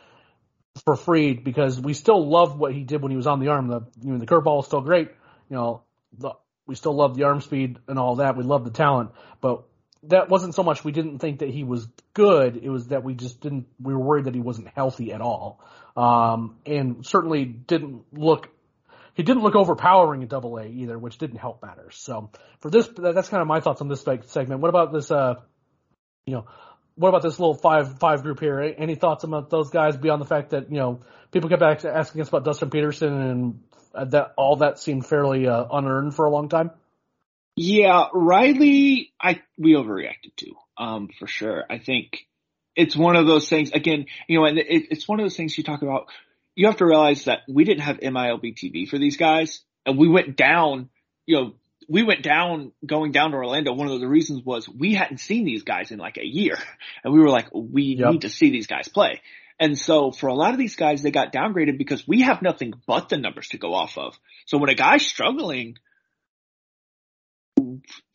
[0.84, 3.68] for Fried because we still loved what he did when he was on the arm.
[3.68, 5.10] The you know the curveball is still great.
[5.50, 5.84] You know,
[6.18, 6.32] the,
[6.66, 8.38] we still love the arm speed and all that.
[8.38, 9.12] We love the talent,
[9.42, 9.66] but
[10.10, 12.58] that wasn't so much we didn't think that he was good.
[12.58, 13.68] It was that we just didn't.
[13.80, 15.64] We were worried that he wasn't healthy at all,
[15.96, 18.50] um, and certainly didn't look.
[19.14, 21.96] He didn't look overpowering in Double A either, which didn't help matters.
[21.98, 24.62] So for this, that's kind of my thoughts on this segment.
[24.62, 25.10] What about this?
[25.10, 25.36] Uh,
[26.26, 26.46] you know,
[26.96, 28.60] what about this little five five group here?
[28.78, 31.02] Any thoughts about those guys beyond the fact that you know
[31.32, 33.14] people kept asking us about Dustin Peterson
[33.94, 36.72] and that all that seemed fairly uh, unearned for a long time?
[37.56, 41.64] Yeah, Riley, I we overreacted to, um, for sure.
[41.70, 42.26] I think
[42.76, 43.72] it's one of those things.
[43.72, 46.08] Again, you know, and it, it's one of those things you talk about.
[46.56, 50.10] You have to realize that we didn't have MILB TV for these guys, and we
[50.10, 50.90] went down.
[51.26, 51.54] You know,
[51.88, 53.74] we went down going down to Orlando.
[53.74, 56.58] One of the reasons was we hadn't seen these guys in like a year,
[57.04, 58.12] and we were like, we yep.
[58.12, 59.22] need to see these guys play.
[59.58, 62.74] And so for a lot of these guys, they got downgraded because we have nothing
[62.86, 64.20] but the numbers to go off of.
[64.46, 65.78] So when a guy's struggling,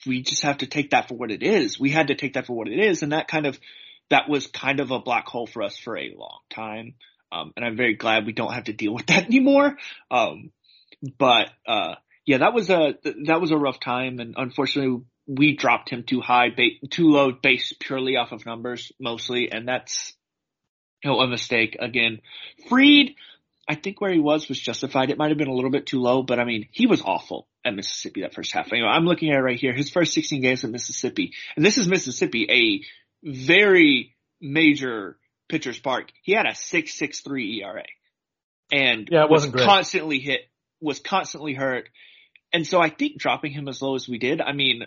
[0.06, 1.78] we just have to take that for what it is.
[1.78, 3.58] We had to take that for what it is, and that kind of
[4.10, 6.94] that was kind of a black hole for us for a long time.
[7.32, 9.76] Um, and I'm very glad we don't have to deal with that anymore.
[10.10, 10.50] Um,
[11.18, 11.94] but uh,
[12.26, 12.94] yeah, that was a
[13.26, 17.32] that was a rough time, and unfortunately, we dropped him too high, ba- too low,
[17.32, 20.14] based purely off of numbers mostly, and that's
[21.02, 22.20] you know, a mistake again.
[22.68, 23.14] Fried,
[23.68, 25.10] I think where he was was justified.
[25.10, 27.46] It might have been a little bit too low, but I mean, he was awful
[27.64, 28.72] at Mississippi that first half.
[28.72, 29.72] I'm looking at it right here.
[29.72, 32.46] His first 16 games at Mississippi, and this is Mississippi,
[33.24, 36.10] a very major pitcher's park.
[36.22, 37.84] He had a 6.63 ERA,
[38.72, 40.40] and yeah, it wasn't was constantly hit,
[40.80, 41.88] was constantly hurt.
[42.52, 44.84] and so I think dropping him as low as we did, I mean,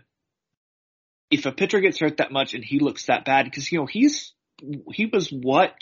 [1.29, 3.85] if a pitcher gets hurt that much and he looks that bad, because you know
[3.85, 4.33] he's
[4.91, 5.79] he was what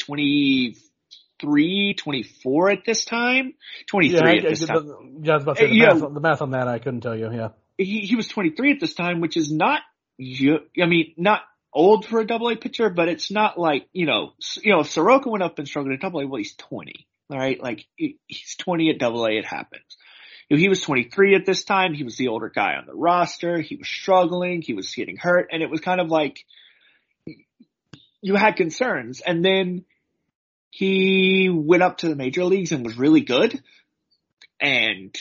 [1.41, 3.53] 23, 24 at this time,
[3.87, 5.21] twenty three yeah, at this I, time.
[5.23, 5.93] Yeah, I was about to say the, Yeah.
[5.93, 7.31] math, the math on that I couldn't tell you.
[7.31, 9.81] Yeah, He he was twenty three at this time, which is not.
[10.19, 11.41] I mean, not
[11.73, 14.91] old for a double A pitcher, but it's not like you know you know if
[14.91, 18.55] Soroka went up and struggled at double A, well he's twenty, all right, like he's
[18.57, 19.97] twenty at double A, it happens.
[20.51, 21.93] You know, he was 23 at this time.
[21.93, 23.61] He was the older guy on the roster.
[23.61, 24.61] He was struggling.
[24.61, 25.47] He was getting hurt.
[25.49, 26.43] And it was kind of like
[28.21, 29.21] you had concerns.
[29.21, 29.85] And then
[30.71, 33.61] he went up to the major leagues and was really good.
[34.59, 35.15] And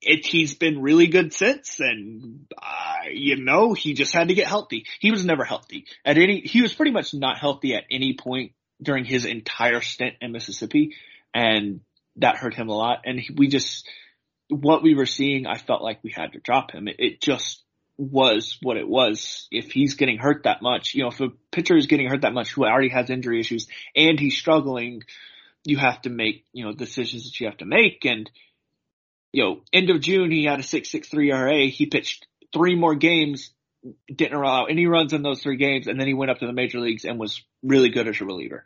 [0.00, 1.78] it, he's been really good since.
[1.78, 4.86] And, uh, you know, he just had to get healthy.
[5.00, 8.52] He was never healthy at any, he was pretty much not healthy at any point
[8.82, 10.96] during his entire stint in Mississippi.
[11.32, 11.80] And
[12.16, 13.02] that hurt him a lot.
[13.04, 13.88] And we just,
[14.48, 16.88] what we were seeing, I felt like we had to drop him.
[16.88, 17.62] It, it just
[18.10, 19.46] was what it was.
[19.50, 22.34] If he's getting hurt that much, you know, if a pitcher is getting hurt that
[22.34, 25.04] much who already has injury issues and he's struggling,
[25.64, 28.04] you have to make, you know, decisions that you have to make.
[28.04, 28.28] And,
[29.32, 31.66] you know, end of June, he had a 6.63 ERA.
[31.66, 33.52] He pitched three more games,
[34.12, 35.86] didn't allow any runs in those three games.
[35.86, 38.24] And then he went up to the major leagues and was really good as a
[38.24, 38.64] reliever.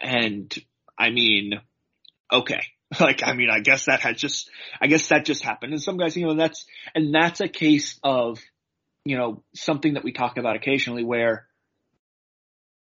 [0.00, 0.54] And
[0.96, 1.60] I mean,
[2.32, 2.60] okay.
[3.00, 4.48] Like, I mean, I guess that had just,
[4.80, 5.72] I guess that just happened.
[5.72, 8.38] And some guys, you know, that's, and that's a case of,
[9.06, 11.46] you know, something that we talk about occasionally where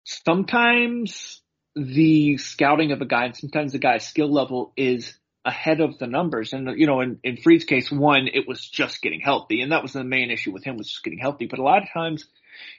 [0.04, 1.42] sometimes
[1.74, 6.06] the scouting of a guy and sometimes the guy's skill level is ahead of the
[6.06, 6.52] numbers.
[6.52, 9.60] And, you know, in, in Fried's case, one, it was just getting healthy.
[9.60, 11.46] And that was the main issue with him was just getting healthy.
[11.46, 12.24] But a lot of times,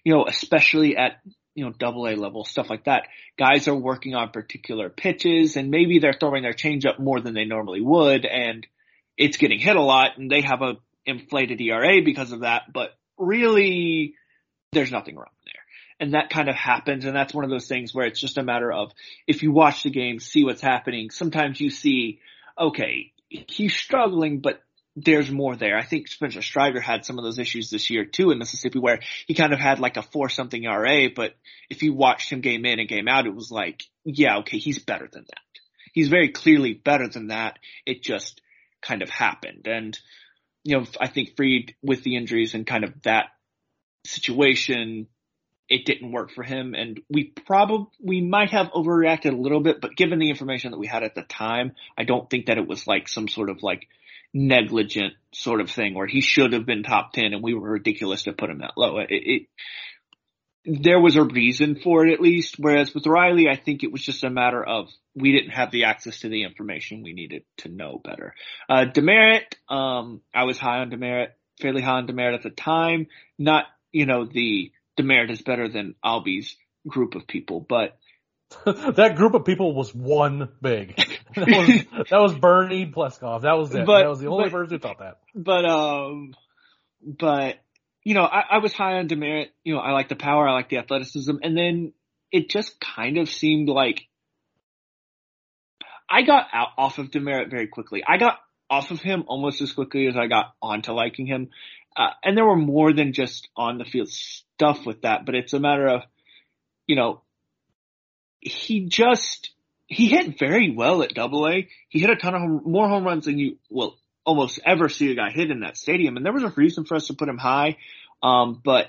[0.06, 1.20] you know, especially at,
[1.54, 3.08] you know, double A level, stuff like that,
[3.38, 7.46] guys are working on particular pitches and maybe they're throwing their changeup more than they
[7.46, 8.26] normally would.
[8.26, 8.66] And
[9.18, 10.76] it's getting hit a lot and they have a
[11.06, 12.64] inflated ERA because of that.
[12.72, 14.15] But really,
[14.72, 15.53] there's nothing wrong there.
[15.99, 17.05] And that kind of happens.
[17.05, 18.91] And that's one of those things where it's just a matter of
[19.26, 21.09] if you watch the game, see what's happening.
[21.09, 22.20] Sometimes you see,
[22.57, 24.61] okay, he's struggling, but
[24.95, 25.78] there's more there.
[25.78, 28.99] I think Spencer Strider had some of those issues this year too in Mississippi where
[29.28, 31.36] he kind of had like a four something RA, but
[31.70, 34.80] if you watched him game in and game out, it was like, yeah, okay, he's
[34.80, 35.61] better than that.
[35.93, 37.59] He's very clearly better than that.
[37.86, 38.41] It just
[38.82, 39.68] kind of happened.
[39.68, 39.97] And,
[40.68, 43.28] you know, I think Fried with the injuries and kind of that
[44.05, 45.07] situation,
[45.70, 46.74] it didn't work for him.
[46.74, 50.78] And we probably, we might have overreacted a little bit, but given the information that
[50.78, 53.63] we had at the time, I don't think that it was like some sort of
[53.63, 53.88] like
[54.34, 58.24] negligent sort of thing where he should have been top 10 and we were ridiculous
[58.24, 58.97] to put him that low.
[58.97, 59.41] It, it,
[60.68, 62.55] there was a reason for it at least.
[62.59, 65.86] Whereas with Riley, I think it was just a matter of we didn't have the
[65.86, 68.36] access to the information we needed to know better.
[68.70, 71.30] Uh, Demeritt, um, I was high on Demeritt,
[71.61, 73.07] fairly high on Demeritt at the time.
[73.39, 76.53] Not, you know, the Demeritt is better than Albies
[76.88, 77.97] group of people, but
[78.65, 80.99] that group of people was one big.
[81.36, 83.41] That was, that was Bernie Pleskoff.
[83.41, 83.86] That was it.
[83.86, 85.20] But- that was the only but- person who thought that.
[85.36, 86.34] but um
[87.01, 87.57] but
[88.08, 89.49] you know I, I was high on Demeritt.
[89.66, 91.36] You know i like the power i like the athleticism.
[91.43, 91.91] And then
[92.32, 94.08] it just kind of seemed like
[96.10, 98.03] i got out off of Demeritt very quickly.
[98.08, 98.39] I got
[98.70, 101.49] off of him almost as quickly as i got onto liking him.
[101.97, 105.51] Uh, and there were more than just on the field stuff with that but it's
[105.51, 106.03] a matter of
[106.88, 107.22] you know
[108.39, 109.49] he just
[109.88, 111.68] he hit very well at double a.
[111.89, 113.97] He hit a ton of home, more home runs than you will
[114.28, 116.18] almost ever see a guy hit in that stadium.
[116.18, 117.78] And there was a reason for us to put him high.
[118.22, 118.88] Um, but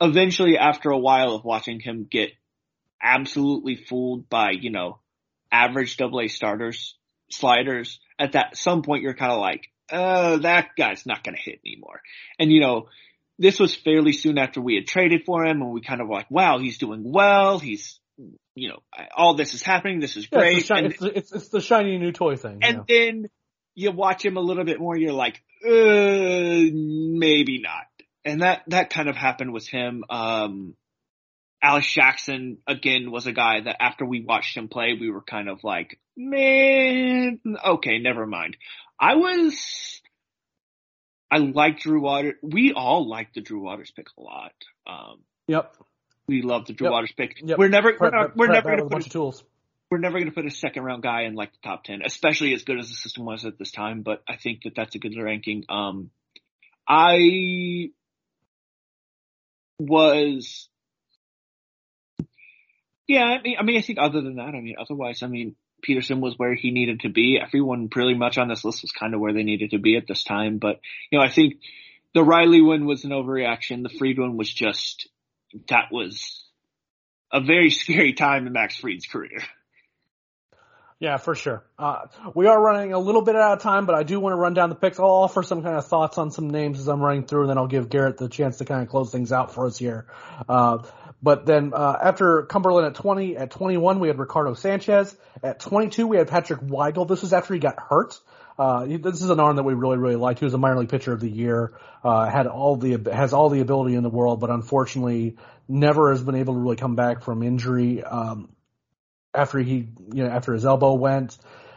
[0.00, 2.30] eventually after a while of watching him get
[3.02, 4.98] absolutely fooled by, you know,
[5.50, 6.96] average double A starters,
[7.30, 11.42] sliders, at that some point you're kind of like, uh, that guy's not going to
[11.42, 12.00] hit anymore.
[12.38, 12.88] And you know,
[13.38, 16.14] this was fairly soon after we had traded for him and we kind of were
[16.14, 17.58] like, wow, he's doing well.
[17.58, 17.98] He's,
[18.54, 18.78] you know,
[19.16, 19.98] all this is happening.
[19.98, 20.58] This is Yeah, great.
[20.58, 22.58] it's, the shi- And- it's, it's, it's the shiny new toy thing.
[22.62, 23.06] and yeah.
[23.08, 23.30] then
[23.74, 25.70] you watch him a little bit more, you're like, uh,
[26.72, 27.86] maybe not.
[28.24, 30.04] And that, that kind of happened with him.
[30.10, 30.74] Um,
[31.62, 35.48] Alex Jackson again was a guy that after we watched him play, we were kind
[35.48, 38.56] of like, man, okay, never mind.
[38.98, 40.00] I was,
[41.30, 42.34] I liked Drew Waters.
[42.42, 44.52] We all liked the Drew Waters pick a lot.
[44.86, 45.76] Um, Yep.
[46.28, 46.92] we love the Drew Yep.
[46.92, 47.36] Waters pick.
[47.42, 47.58] Yep.
[47.58, 49.44] We're never, we're, not, we're never going to put bunch of tools.
[49.90, 52.54] We're never going to put a second round guy in like the top 10, especially
[52.54, 54.98] as good as the system was at this time, but I think that that's a
[54.98, 55.64] good ranking.
[55.68, 56.10] Um,
[56.88, 57.90] I
[59.80, 60.68] was,
[63.08, 65.56] yeah, I mean, I mean, I think other than that, I mean, otherwise, I mean,
[65.82, 67.40] Peterson was where he needed to be.
[67.40, 70.06] Everyone pretty much on this list was kind of where they needed to be at
[70.06, 70.58] this time.
[70.58, 70.80] But,
[71.10, 71.54] you know, I think
[72.14, 73.82] the Riley win was an overreaction.
[73.82, 75.08] The Fried one was just,
[75.68, 76.44] that was
[77.32, 79.42] a very scary time in Max Fried's career.
[81.00, 81.64] Yeah, for sure.
[81.78, 84.36] Uh, we are running a little bit out of time, but I do want to
[84.36, 85.00] run down the picks.
[85.00, 87.56] I'll offer some kind of thoughts on some names as I'm running through, and then
[87.56, 90.06] I'll give Garrett the chance to kind of close things out for us here.
[90.46, 90.82] Uh,
[91.22, 95.16] but then uh, after Cumberland at 20, at 21 we had Ricardo Sanchez.
[95.42, 97.08] At 22 we had Patrick Weigel.
[97.08, 98.20] This was after he got hurt.
[98.58, 100.40] Uh, this is an arm that we really, really liked.
[100.40, 101.72] He was a minor league pitcher of the year.
[102.04, 106.22] Uh, had all the has all the ability in the world, but unfortunately never has
[106.22, 108.04] been able to really come back from injury.
[108.04, 108.50] Um,
[109.34, 111.36] after he, you know, after his elbow went.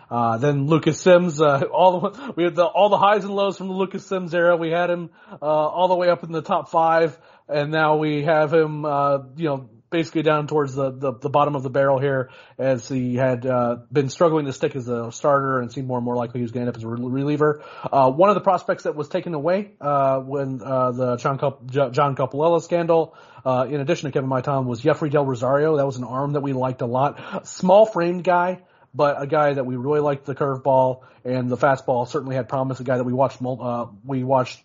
[0.09, 3.57] Uh, then Lucas Sims, uh, all the, we had the, all the highs and lows
[3.57, 4.55] from the Lucas Sims era.
[4.55, 5.09] We had him,
[5.41, 9.19] uh, all the way up in the top five, and now we have him, uh,
[9.35, 13.15] you know, basically down towards the, the, the, bottom of the barrel here as he
[13.15, 16.39] had uh, been struggling to stick as a starter and seemed more and more likely
[16.39, 17.63] he was going to end up as a reliever.
[17.91, 21.69] Uh, one of the prospects that was taken away uh, when uh, the John, Cup,
[21.69, 23.15] John Coppolella scandal,
[23.45, 25.77] uh, in addition to Kevin Maitan, was Jeffrey Del Rosario.
[25.77, 27.47] That was an arm that we liked a lot.
[27.47, 28.61] Small framed guy,
[28.95, 32.79] but a guy that we really liked the curveball and the fastball certainly had promise.
[32.79, 34.59] A guy that we watched, uh, we watched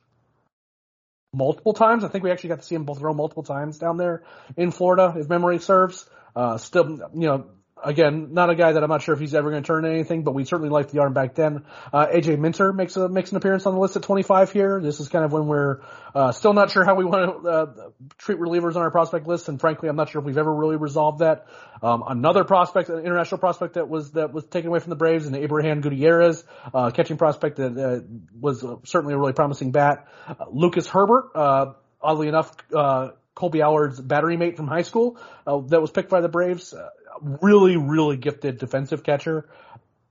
[1.33, 2.05] multiple times.
[2.05, 4.25] I think we actually got to see him both throw multiple times down there
[4.57, 6.09] in Florida, if memory serves.
[6.35, 7.47] Uh, still, you know,
[7.85, 10.23] again, not a guy that I'm not sure if he's ever going to turn anything,
[10.23, 11.65] but we certainly liked the arm back then.
[11.93, 14.81] Uh, AJ Minter makes a, makes an appearance on the list at 25 here.
[14.81, 15.81] This is kind of when we're,
[16.15, 19.49] uh, still not sure how we want to, uh, treat relievers on our prospect list.
[19.49, 21.47] And frankly, I'm not sure if we've ever really resolved that.
[21.83, 25.27] Um, another prospect, an international prospect that was, that was taken away from the Braves
[25.27, 28.01] and Abraham Gutierrez, uh, catching prospect that, uh,
[28.41, 30.07] was certainly a really promising bat.
[30.27, 35.17] Uh, Lucas Herbert, uh, oddly enough, uh, Kolby Allard's battery mate from high school
[35.47, 36.75] uh, that was picked by the Braves.
[36.75, 36.89] Uh,
[37.21, 39.49] really, really gifted defensive catcher.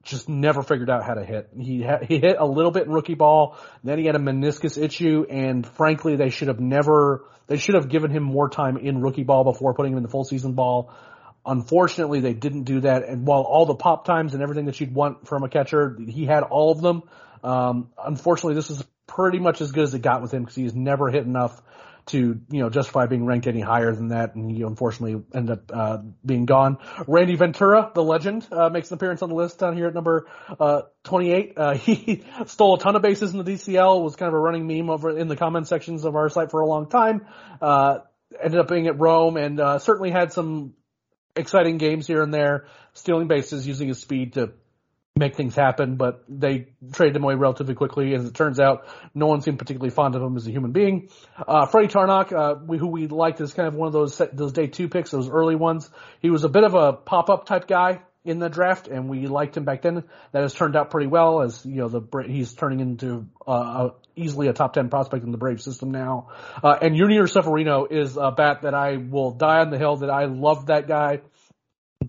[0.04, 1.50] Just never figured out how to hit.
[1.60, 3.58] He ha- he hit a little bit in rookie ball.
[3.84, 7.26] Then he had a meniscus issue, and frankly, they should have never.
[7.48, 10.10] They should have given him more time in rookie ball before putting him in the
[10.10, 10.94] full season ball.
[11.46, 13.08] Unfortunately, they didn't do that.
[13.08, 16.26] And while all the pop times and everything that you'd want from a catcher, he
[16.26, 17.04] had all of them.
[17.44, 20.76] Um, unfortunately, this is pretty much as good as it got with him because he's
[20.76, 21.62] never hit enough
[22.08, 25.72] to you know justify being ranked any higher than that, and he unfortunately ended up
[25.74, 26.78] uh, being gone.
[27.08, 30.28] Randy Ventura, the legend, uh, makes an appearance on the list down here at number
[30.60, 31.54] uh, 28.
[31.56, 34.68] Uh, he stole a ton of bases in the DCL, was kind of a running
[34.68, 37.26] meme over in the comment sections of our site for a long time.
[37.62, 38.00] Uh,
[38.42, 40.74] ended up being at Rome and uh, certainly had some
[41.36, 44.54] exciting games here and there, stealing bases, using his speed to
[45.18, 48.14] make things happen, but they traded him away relatively quickly.
[48.14, 51.10] As it turns out, no one seemed particularly fond of him as a human being.
[51.48, 54.54] Uh, Freddy Tarnok, uh, we, who we liked as kind of one of those those
[54.54, 55.90] day two picks, those early ones.
[56.22, 59.28] He was a bit of a pop up type guy in the draft, and we
[59.28, 60.04] liked him back then.
[60.34, 64.48] That has turned out pretty well, as you know, the he's turning into uh, easily
[64.48, 66.30] a top ten prospect in the Brave system now.
[66.62, 70.10] Uh, and Junior Severino is a bat that I will die on the hill that
[70.10, 71.22] I love that guy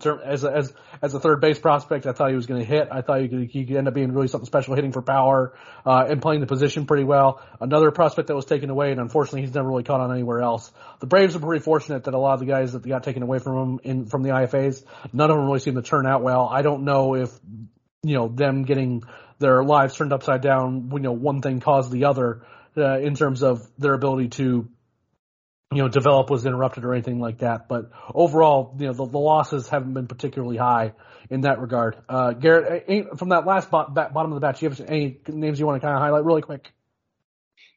[0.05, 2.87] as a, as as a third base prospect, I thought he was going to hit.
[2.91, 5.53] I thought he could, he could end up being really something special, hitting for power
[5.85, 7.41] uh, and playing the position pretty well.
[7.59, 10.71] Another prospect that was taken away, and unfortunately, he's never really caught on anywhere else.
[10.99, 13.39] The Braves are pretty fortunate that a lot of the guys that got taken away
[13.39, 14.83] from them in from the IFAs,
[15.13, 16.47] none of them really seem to turn out well.
[16.47, 17.31] I don't know if
[18.03, 19.03] you know them getting
[19.39, 20.89] their lives turned upside down.
[20.93, 22.43] You know, one thing caused the other
[22.77, 24.69] uh, in terms of their ability to
[25.71, 27.67] you know, develop was interrupted or anything like that.
[27.67, 30.93] But overall, you know, the, the losses haven't been particularly high
[31.29, 31.95] in that regard.
[32.09, 35.79] Uh, Garrett, from that last bottom of the batch, you have any names you want
[35.79, 36.71] to kind of highlight really quick?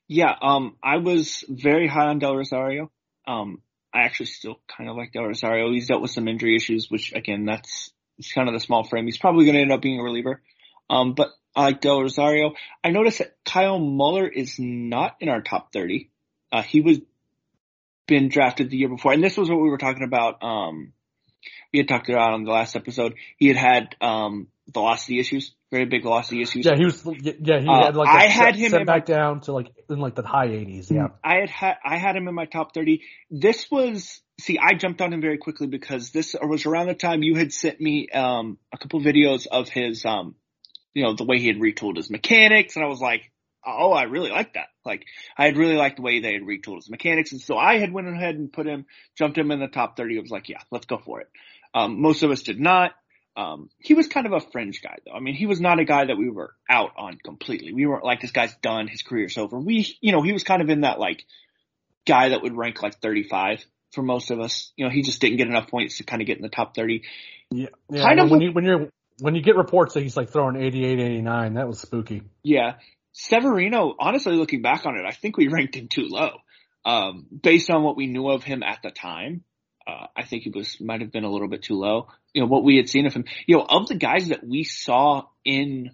[0.08, 2.90] Yeah, um, I was very high on Del Rosario.
[3.26, 3.60] Um,
[3.94, 5.70] I actually still kind of like Del Rosario.
[5.70, 9.04] He's dealt with some injury issues, which again, that's it's kind of the small frame.
[9.04, 10.40] He's probably going to end up being a reliever.
[10.88, 12.52] Um, but I like Del Rosario.
[12.82, 16.10] I noticed that Kyle Muller is not in our top 30.
[16.50, 16.98] Uh, he was
[18.06, 20.42] been drafted the year before, and this was what we were talking about.
[20.42, 20.92] Um,
[21.72, 23.14] we had talked about on the last episode.
[23.36, 26.66] He had had um, velocity issues, very big velocity issues.
[26.66, 27.02] Yeah, he was.
[27.04, 28.08] Yeah, he uh, had like.
[28.08, 30.90] I had him sent back my, down to like in like the high 80s.
[30.90, 33.02] Yeah, I had had I had him in my top 30.
[33.30, 37.22] This was see, I jumped on him very quickly because this was around the time
[37.22, 40.34] you had sent me um, a couple videos of his um,
[40.94, 43.31] you know, the way he had retooled his mechanics, and I was like,
[43.64, 44.68] oh, I really like that.
[44.84, 45.04] Like,
[45.36, 47.32] I had really liked the way they had retooled his mechanics.
[47.32, 48.86] And so I had went ahead and put him,
[49.16, 50.18] jumped him in the top 30.
[50.18, 51.30] I was like, yeah, let's go for it.
[51.74, 52.92] Um, most of us did not.
[53.34, 55.12] Um, he was kind of a fringe guy though.
[55.12, 57.72] I mean, he was not a guy that we were out on completely.
[57.72, 59.58] We weren't like, this guy's done, his career's over.
[59.58, 61.24] We, you know, he was kind of in that like
[62.06, 64.72] guy that would rank like 35 for most of us.
[64.76, 66.74] You know, he just didn't get enough points to kind of get in the top
[66.74, 67.04] 30.
[67.50, 67.68] Yeah.
[67.88, 68.88] yeah kind of when, you, when you're,
[69.20, 72.22] when you get reports that he's like throwing 88, 89, that was spooky.
[72.42, 72.74] Yeah.
[73.12, 76.38] Severino, honestly, looking back on it, I think we ranked him too low.
[76.84, 79.44] Um, based on what we knew of him at the time,
[79.86, 82.08] uh, I think he was, might have been a little bit too low.
[82.32, 84.64] You know, what we had seen of him, you know, of the guys that we
[84.64, 85.90] saw in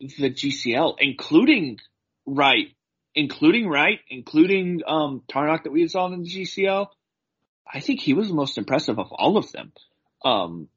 [0.00, 1.78] the GCL, including
[2.26, 2.68] Wright,
[3.14, 6.88] including Wright, including, um, Tarnok that we had saw in the GCL,
[7.70, 9.72] I think he was the most impressive of all of them.
[10.24, 10.68] Um,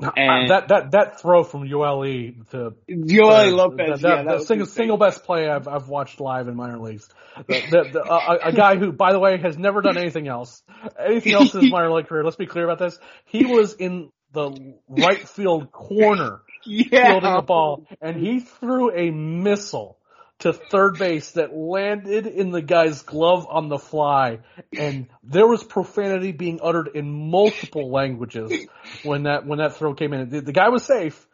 [0.00, 2.02] and that that that throw from Ule
[2.50, 6.20] to Ule uh, Lopez, that, yeah, that, the single, single best play I've I've watched
[6.20, 7.08] live in minor leagues.
[7.36, 10.62] The, the, the, uh, a guy who, by the way, has never done anything else,
[10.98, 12.24] anything else in his minor league career.
[12.24, 12.98] Let's be clear about this.
[13.26, 17.12] He was in the right field corner yeah.
[17.12, 19.98] fielding a ball, and he threw a missile
[20.40, 24.40] to third base that landed in the guy's glove on the fly,
[24.76, 28.66] and there was profanity being uttered in multiple languages
[29.04, 30.28] when that when that throw came in.
[30.28, 31.26] The, the guy was safe,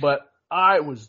[0.00, 1.08] but I was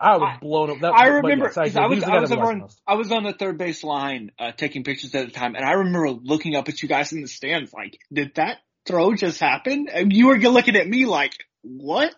[0.00, 0.80] I was blown up.
[0.80, 3.58] That, I remember yes, I, I, was I was, on, I was on the third
[3.58, 6.88] base line uh, taking pictures at the time, and I remember looking up at you
[6.88, 9.88] guys in the stands like, did that throw just happen?
[9.92, 11.32] And you were looking at me like,
[11.62, 12.14] what?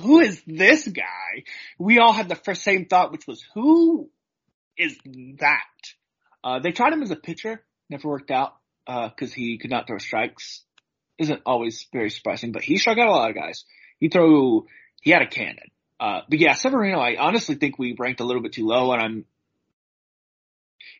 [0.00, 1.44] Who is this guy?
[1.78, 4.10] We all had the first same thought, which was, who
[4.76, 4.96] is
[5.38, 5.60] that?
[6.42, 8.54] Uh, they tried him as a pitcher, never worked out,
[8.86, 10.62] uh, cause he could not throw strikes.
[11.18, 13.64] Isn't always very surprising, but he struck out a lot of guys.
[14.00, 14.66] He threw,
[15.02, 15.70] he had a cannon.
[16.00, 19.02] Uh, but yeah, Severino, I honestly think we ranked a little bit too low and
[19.02, 19.24] I'm,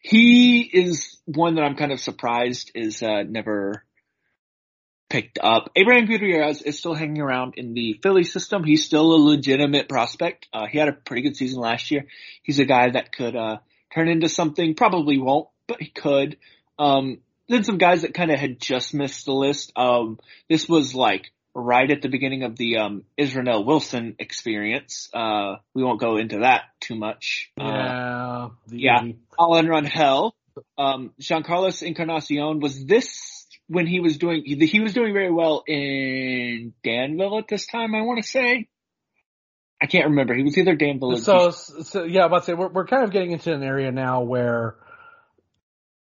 [0.00, 3.84] he is one that I'm kind of surprised is, uh, never,
[5.12, 5.70] picked up.
[5.76, 8.64] Abraham Gutierrez is still hanging around in the Philly system.
[8.64, 10.48] He's still a legitimate prospect.
[10.54, 12.06] Uh, he had a pretty good season last year.
[12.42, 13.58] He's a guy that could, uh,
[13.94, 14.74] turn into something.
[14.74, 16.38] Probably won't, but he could.
[16.78, 19.72] Um, then some guys that kind of had just missed the list.
[19.76, 25.10] Um, this was like right at the beginning of the, um, Isranel Wilson experience.
[25.12, 27.52] Uh, we won't go into that too much.
[27.60, 29.02] Uh, yeah.
[29.02, 29.12] yeah.
[29.38, 30.32] Alan Rangel.
[30.78, 33.31] Um, Jean Carlos Encarnacion was this
[33.68, 37.94] when he was doing, he, he was doing very well in Danville at this time,
[37.94, 38.68] I want to say.
[39.80, 40.34] I can't remember.
[40.34, 43.02] He was either Danville or so, so yeah, I'm about to say we're we're kind
[43.02, 44.76] of getting into an area now where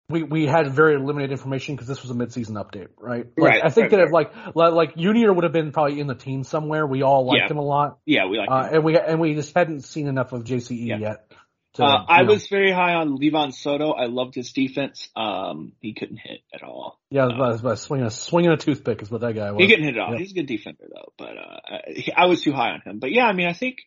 [0.09, 3.27] we we had very limited information because this was a midseason update, right?
[3.37, 3.65] Like, right.
[3.65, 6.15] I think right, that if like like, like Junior would have been probably in the
[6.15, 6.87] team somewhere.
[6.87, 7.51] We all liked Yeah.
[7.51, 8.75] him a lot, Yeah, we like uh, him.
[8.77, 10.97] and we and we just hadn't seen enough of JCE Yeah.
[10.97, 11.31] yet.
[11.79, 13.93] To, Uh, I know- was very high on Livan Soto.
[13.93, 15.09] I loved his defense.
[15.17, 16.99] Um, he couldn't hit at all.
[17.11, 19.35] yeah, I was about, I was about swinging a swinging a toothpick is what that
[19.35, 19.63] guy was.
[19.63, 20.13] He couldn't hit at all.
[20.13, 20.19] Yeah.
[20.19, 22.99] He's a good defender though, but uh, I- I was too high on him.
[22.99, 23.79] But yeah, I mean, I think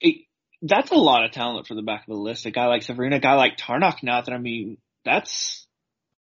[0.00, 0.24] it,
[0.62, 2.46] that's a lot of talent for the back of the list.
[2.46, 4.02] A guy like Severino, a guy like Tarnok.
[4.02, 5.66] Now that I mean, that's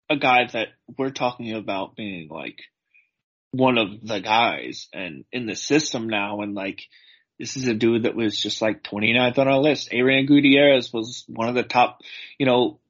[0.09, 2.61] a guy that we're talking about being like
[3.51, 6.82] one of the guys and in the system now, and like
[7.39, 9.89] this is a dude that was just like 29th on our list.
[9.93, 12.03] Aaron Gutierrez was one of the top,
[12.39, 12.80] you know,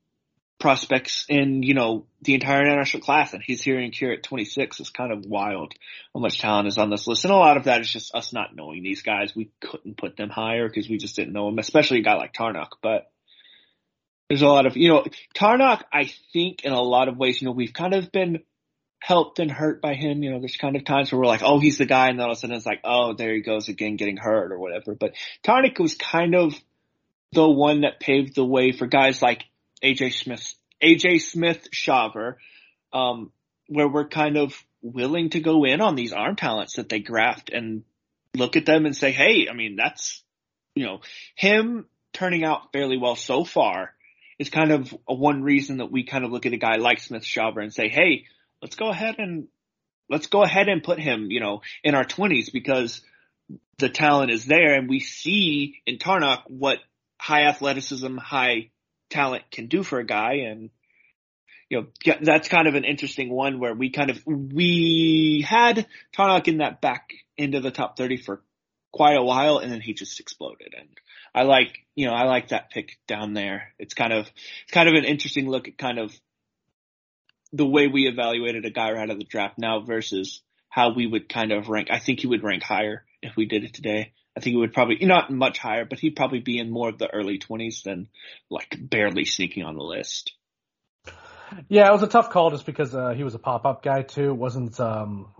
[0.58, 4.80] prospects in, you know, the entire international class and he's here in Cure at 26
[4.80, 5.74] It's kind of wild
[6.12, 7.24] how much talent is on this list.
[7.24, 9.36] And a lot of that is just us not knowing these guys.
[9.36, 12.32] We couldn't put them higher because we just didn't know them, especially a guy like
[12.32, 13.10] Tarnok, but
[14.28, 17.46] there's a lot of, you know, Tarnok, I think in a lot of ways, you
[17.46, 18.42] know, we've kind of been
[18.98, 20.22] helped and hurt by him.
[20.22, 22.08] You know, there's kind of times where we're like, oh, he's the guy.
[22.08, 24.52] And then all of a sudden it's like, oh, there he goes again getting hurt
[24.52, 24.94] or whatever.
[24.94, 26.54] But Tarnok was kind of
[27.32, 29.44] the one that paved the way for guys like
[29.82, 32.36] AJ Smith, AJ Smith Shawver,
[32.92, 33.32] um,
[33.68, 37.50] where we're kind of willing to go in on these arm talents that they graft
[37.50, 37.84] and
[38.34, 40.22] look at them and say, hey, I mean, that's,
[40.74, 41.00] you know,
[41.34, 43.94] him turning out fairly well so far
[44.38, 47.24] is kind of one reason that we kind of look at a guy like Smith
[47.24, 48.24] Shawver and say, hey,
[48.62, 49.48] let's go ahead and
[50.08, 53.02] let's go ahead and put him, you know, in our twenties because
[53.78, 56.78] the talent is there and we see in Tarnok what
[57.20, 58.70] high athleticism, high
[59.10, 60.70] talent can do for a guy and
[61.68, 65.86] you know, that's kind of an interesting one where we kind of, we had
[66.16, 68.42] Tarnok in that back into the top 30 for
[68.90, 70.88] quite a while and then he just exploded and
[71.34, 73.74] I like, you know, I like that pick down there.
[73.78, 74.30] It's kind of,
[74.64, 76.18] it's kind of an interesting look at kind of
[77.52, 81.06] the way we evaluated a guy right out of the draft now versus how we
[81.06, 81.88] would kind of rank.
[81.90, 84.12] I think he would rank higher if we did it today.
[84.36, 86.98] I think he would probably not much higher, but he'd probably be in more of
[86.98, 88.08] the early twenties than
[88.50, 90.32] like barely sneaking on the list.
[91.68, 94.02] Yeah, it was a tough call just because uh, he was a pop up guy
[94.02, 94.30] too.
[94.30, 95.34] It wasn't um,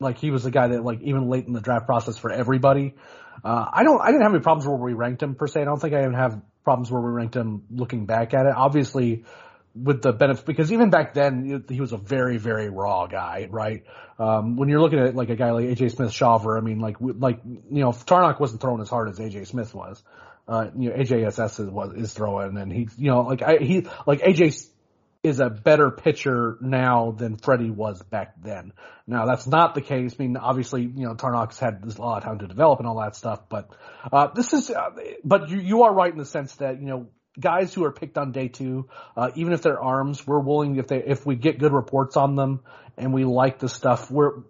[0.00, 2.94] like he was a guy that like even late in the draft process for everybody.
[3.42, 5.62] Uh, I don't I didn't have any problems where we ranked him per se.
[5.62, 8.54] I don't think I even have problems where we ranked him looking back at it.
[8.54, 9.24] Obviously,
[9.74, 13.84] with the benefit because even back then he was a very very raw guy, right?
[14.18, 16.96] Um, when you're looking at like a guy like AJ Smith Shawver, I mean like
[17.00, 20.02] like you know Tarnok wasn't throwing as hard as AJ Smith was.
[20.46, 23.86] Uh, you know AJSS is was is throwing and he you know like I he
[24.06, 24.68] like AJ
[25.24, 28.74] is a better pitcher now than Freddy was back then.
[29.06, 30.14] Now that's not the case.
[30.18, 33.00] I mean, obviously, you know, Tarnok's had a lot of time to develop and all
[33.00, 33.70] that stuff, but,
[34.12, 34.90] uh, this is, uh,
[35.24, 37.06] but you, you are right in the sense that, you know,
[37.38, 40.86] guys who are picked on day two, uh, even if they're arms, we're willing if
[40.86, 42.60] they if we get good reports on them
[42.96, 44.42] and we like the stuff, we're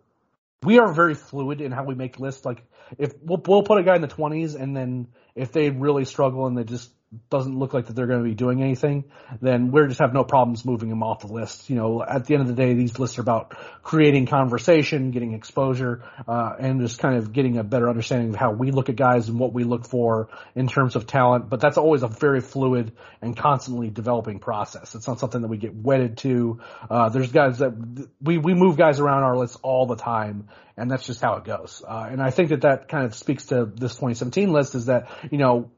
[0.62, 2.44] we are very fluid in how we make lists.
[2.44, 2.62] Like
[2.98, 6.46] if we'll, we'll put a guy in the twenties and then if they really struggle
[6.46, 6.90] and they just
[7.30, 9.04] doesn't look like that they're going to be doing anything,
[9.40, 11.70] then we're just have no problems moving them off the list.
[11.70, 13.50] You know, at the end of the day, these lists are about
[13.82, 18.52] creating conversation, getting exposure, uh, and just kind of getting a better understanding of how
[18.52, 21.48] we look at guys and what we look for in terms of talent.
[21.48, 22.92] But that's always a very fluid
[23.22, 24.94] and constantly developing process.
[24.94, 26.60] It's not something that we get wedded to.
[26.88, 27.72] Uh, there's guys that
[28.20, 31.44] we, we move guys around our lists all the time and that's just how it
[31.44, 31.82] goes.
[31.86, 35.08] Uh, and I think that that kind of speaks to this 2017 list is that,
[35.30, 35.70] you know,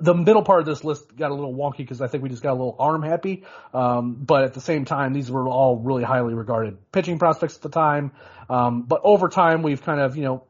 [0.00, 2.42] the, middle part of this list got a little wonky because I think we just
[2.42, 3.44] got a little arm happy.
[3.72, 7.62] Um, but at the same time, these were all really highly regarded pitching prospects at
[7.62, 8.12] the time.
[8.50, 10.44] Um, but over time, we've kind of, you know,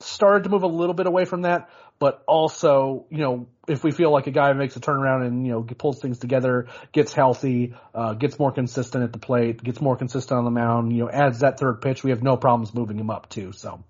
[0.00, 3.92] started to move a little bit away from that, but also, you know, if we
[3.92, 7.74] feel like a guy makes a turnaround and, you know, pulls things together, gets healthy,
[7.94, 11.10] uh, gets more consistent at the plate, gets more consistent on the mound, you know,
[11.10, 13.52] adds that third pitch, we have no problems moving him up too.
[13.52, 13.84] So,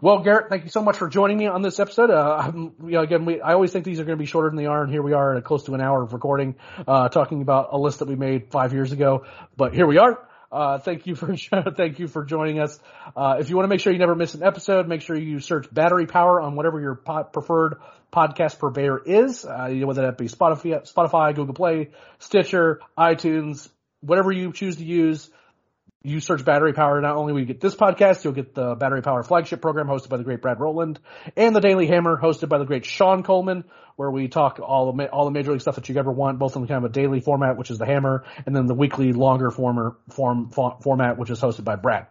[0.00, 2.10] well, Garrett, thank you so much for joining me on this episode.
[2.10, 4.56] Uh, you know, again, we, I always think these are going to be shorter than
[4.56, 6.56] they are, and here we are at close to an hour of recording,
[6.86, 9.24] uh, talking about a list that we made five years ago.
[9.56, 10.18] But here we are.
[10.50, 11.36] Uh, thank you for
[11.76, 12.78] thank you for joining us.
[13.14, 15.40] Uh, if you want to make sure you never miss an episode, make sure you
[15.40, 17.76] search Battery Power on whatever your preferred
[18.12, 19.44] podcast purveyor is.
[19.44, 23.68] Uh, whether that be Spotify, Spotify, Google Play, Stitcher, iTunes,
[24.00, 25.30] whatever you choose to use
[26.02, 29.02] you search Battery Power, not only will you get this podcast, you'll get the Battery
[29.02, 31.00] Power flagship program hosted by the great Brad Rowland
[31.36, 33.64] and the Daily Hammer hosted by the great Sean Coleman,
[33.96, 36.54] where we talk all the, all the major league stuff that you ever want, both
[36.54, 39.50] in kind of a daily format, which is the Hammer, and then the weekly longer
[39.50, 42.06] former, form, format, which is hosted by Brad.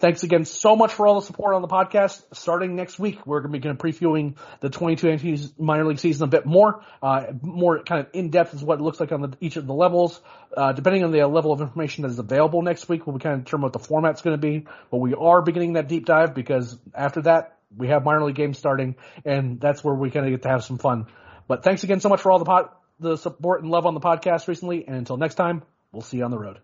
[0.00, 2.22] Thanks again so much for all the support on the podcast.
[2.32, 6.24] Starting next week, we're going to be kind of previewing the 22 minor league season
[6.24, 9.20] a bit more, uh, more kind of in depth is what it looks like on
[9.20, 10.18] the, each of the levels.
[10.56, 13.34] Uh, depending on the level of information that is available next week, we'll be kind
[13.34, 14.66] of determine what the format's going to be.
[14.90, 18.56] But we are beginning that deep dive because after that, we have minor league games
[18.58, 18.96] starting,
[19.26, 21.08] and that's where we kind of get to have some fun.
[21.46, 24.00] But thanks again so much for all the pot, the support and love on the
[24.00, 24.86] podcast recently.
[24.86, 26.60] And until next time, we'll see you on the road.